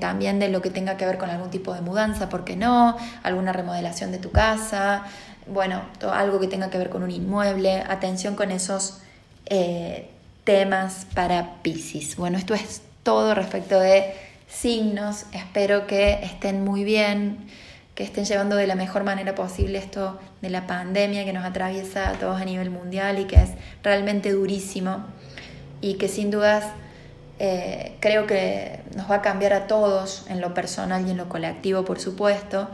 también 0.00 0.38
de 0.38 0.48
lo 0.48 0.62
que 0.62 0.70
tenga 0.70 0.96
que 0.96 1.04
ver 1.04 1.18
con 1.18 1.30
algún 1.30 1.50
tipo 1.50 1.74
de 1.74 1.80
mudanza, 1.80 2.28
¿por 2.28 2.44
qué 2.44 2.54
no? 2.54 2.96
Alguna 3.24 3.52
remodelación 3.52 4.12
de 4.12 4.18
tu 4.18 4.30
casa, 4.30 5.02
bueno, 5.48 5.82
algo 6.12 6.38
que 6.38 6.46
tenga 6.46 6.70
que 6.70 6.78
ver 6.78 6.90
con 6.90 7.02
un 7.02 7.10
inmueble, 7.10 7.82
atención 7.88 8.36
con 8.36 8.52
esos 8.52 9.00
eh, 9.46 10.10
temas 10.44 11.06
para 11.14 11.62
Pisces. 11.62 12.16
Bueno, 12.16 12.38
esto 12.38 12.54
es 12.54 12.82
todo 13.02 13.34
respecto 13.34 13.78
de 13.80 14.14
signos. 14.48 15.26
Espero 15.32 15.86
que 15.86 16.20
estén 16.22 16.64
muy 16.64 16.84
bien, 16.84 17.38
que 17.94 18.04
estén 18.04 18.24
llevando 18.24 18.56
de 18.56 18.66
la 18.66 18.74
mejor 18.74 19.04
manera 19.04 19.34
posible 19.34 19.78
esto 19.78 20.18
de 20.42 20.50
la 20.50 20.66
pandemia 20.66 21.24
que 21.24 21.32
nos 21.32 21.44
atraviesa 21.44 22.10
a 22.10 22.12
todos 22.14 22.40
a 22.40 22.44
nivel 22.44 22.70
mundial 22.70 23.18
y 23.18 23.24
que 23.24 23.36
es 23.36 23.50
realmente 23.82 24.32
durísimo 24.32 25.04
y 25.80 25.94
que 25.94 26.08
sin 26.08 26.30
dudas 26.30 26.64
eh, 27.38 27.96
creo 28.00 28.26
que 28.26 28.80
nos 28.96 29.10
va 29.10 29.16
a 29.16 29.22
cambiar 29.22 29.52
a 29.52 29.66
todos 29.66 30.24
en 30.28 30.40
lo 30.40 30.54
personal 30.54 31.06
y 31.06 31.10
en 31.10 31.16
lo 31.16 31.28
colectivo, 31.28 31.84
por 31.84 32.00
supuesto, 32.00 32.68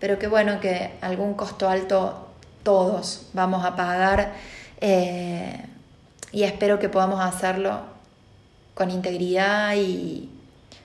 pero 0.00 0.18
que 0.18 0.26
bueno, 0.26 0.60
que 0.60 0.92
algún 1.00 1.34
costo 1.34 1.68
alto 1.68 2.28
todos 2.62 3.28
vamos 3.32 3.64
a 3.64 3.76
pagar 3.76 4.32
eh, 4.80 5.64
y 6.32 6.42
espero 6.42 6.78
que 6.78 6.88
podamos 6.88 7.20
hacerlo 7.20 7.80
con 8.74 8.90
integridad 8.90 9.74
y, 9.76 10.30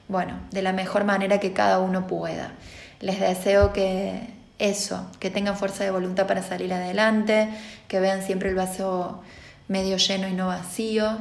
bueno, 0.08 0.40
de 0.52 0.62
la 0.62 0.74
mejor 0.74 1.04
manera 1.04 1.40
que 1.40 1.54
cada 1.54 1.80
uno 1.80 2.08
pueda. 2.08 2.54
Les 3.00 3.20
deseo 3.20 3.74
que 3.74 4.30
eso, 4.60 5.10
que 5.20 5.30
tengan 5.30 5.58
fuerza 5.58 5.84
de 5.84 5.92
voluntad 5.92 6.28
para 6.28 6.44
salir 6.44 6.74
adelante, 6.74 7.50
que 7.88 8.00
vean 8.00 8.24
siempre 8.24 8.50
el 8.50 8.56
vaso 8.56 9.22
medio 9.68 9.98
lleno 9.98 10.28
y 10.28 10.34
no 10.34 10.48
vacío, 10.48 11.18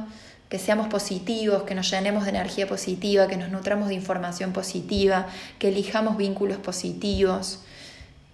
que 0.47 0.59
seamos 0.59 0.87
positivos, 0.89 1.63
que 1.63 1.73
nos 1.73 1.89
llenemos 1.89 2.25
de 2.25 2.29
energía 2.29 2.67
positiva, 2.67 3.27
que 3.27 3.37
nos 3.37 3.49
nutramos 3.49 3.87
de 3.87 3.95
información 3.95 4.51
positiva, 4.53 5.27
que 5.57 5.69
elijamos 5.69 6.17
vínculos 6.17 6.57
positivos, 6.57 7.63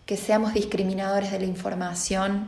que 0.06 0.18
seamos 0.18 0.54
discriminadores 0.54 1.32
de 1.32 1.40
la 1.40 1.46
información 1.46 2.48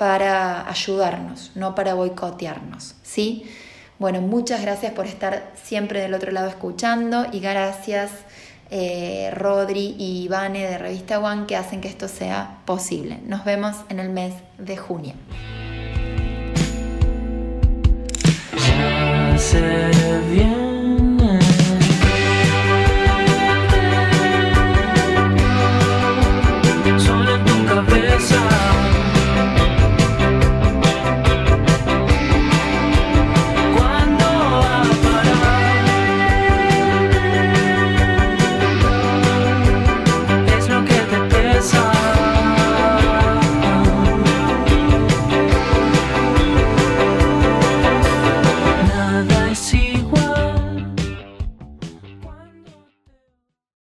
para 0.00 0.66
ayudarnos, 0.66 1.52
no 1.56 1.74
para 1.74 1.92
boicotearnos, 1.92 2.94
¿sí? 3.02 3.44
Bueno, 3.98 4.22
muchas 4.22 4.62
gracias 4.62 4.94
por 4.94 5.04
estar 5.04 5.52
siempre 5.62 6.00
del 6.00 6.14
otro 6.14 6.32
lado 6.32 6.48
escuchando 6.48 7.26
y 7.30 7.40
gracias 7.40 8.10
eh, 8.70 9.30
Rodri 9.34 9.94
y 9.98 10.22
Ivane 10.22 10.66
de 10.66 10.78
Revista 10.78 11.20
One 11.20 11.44
que 11.46 11.54
hacen 11.54 11.82
que 11.82 11.88
esto 11.88 12.08
sea 12.08 12.60
posible. 12.64 13.20
Nos 13.26 13.44
vemos 13.44 13.76
en 13.90 14.00
el 14.00 14.08
mes 14.08 14.32
de 14.56 14.78
junio. 14.78 15.12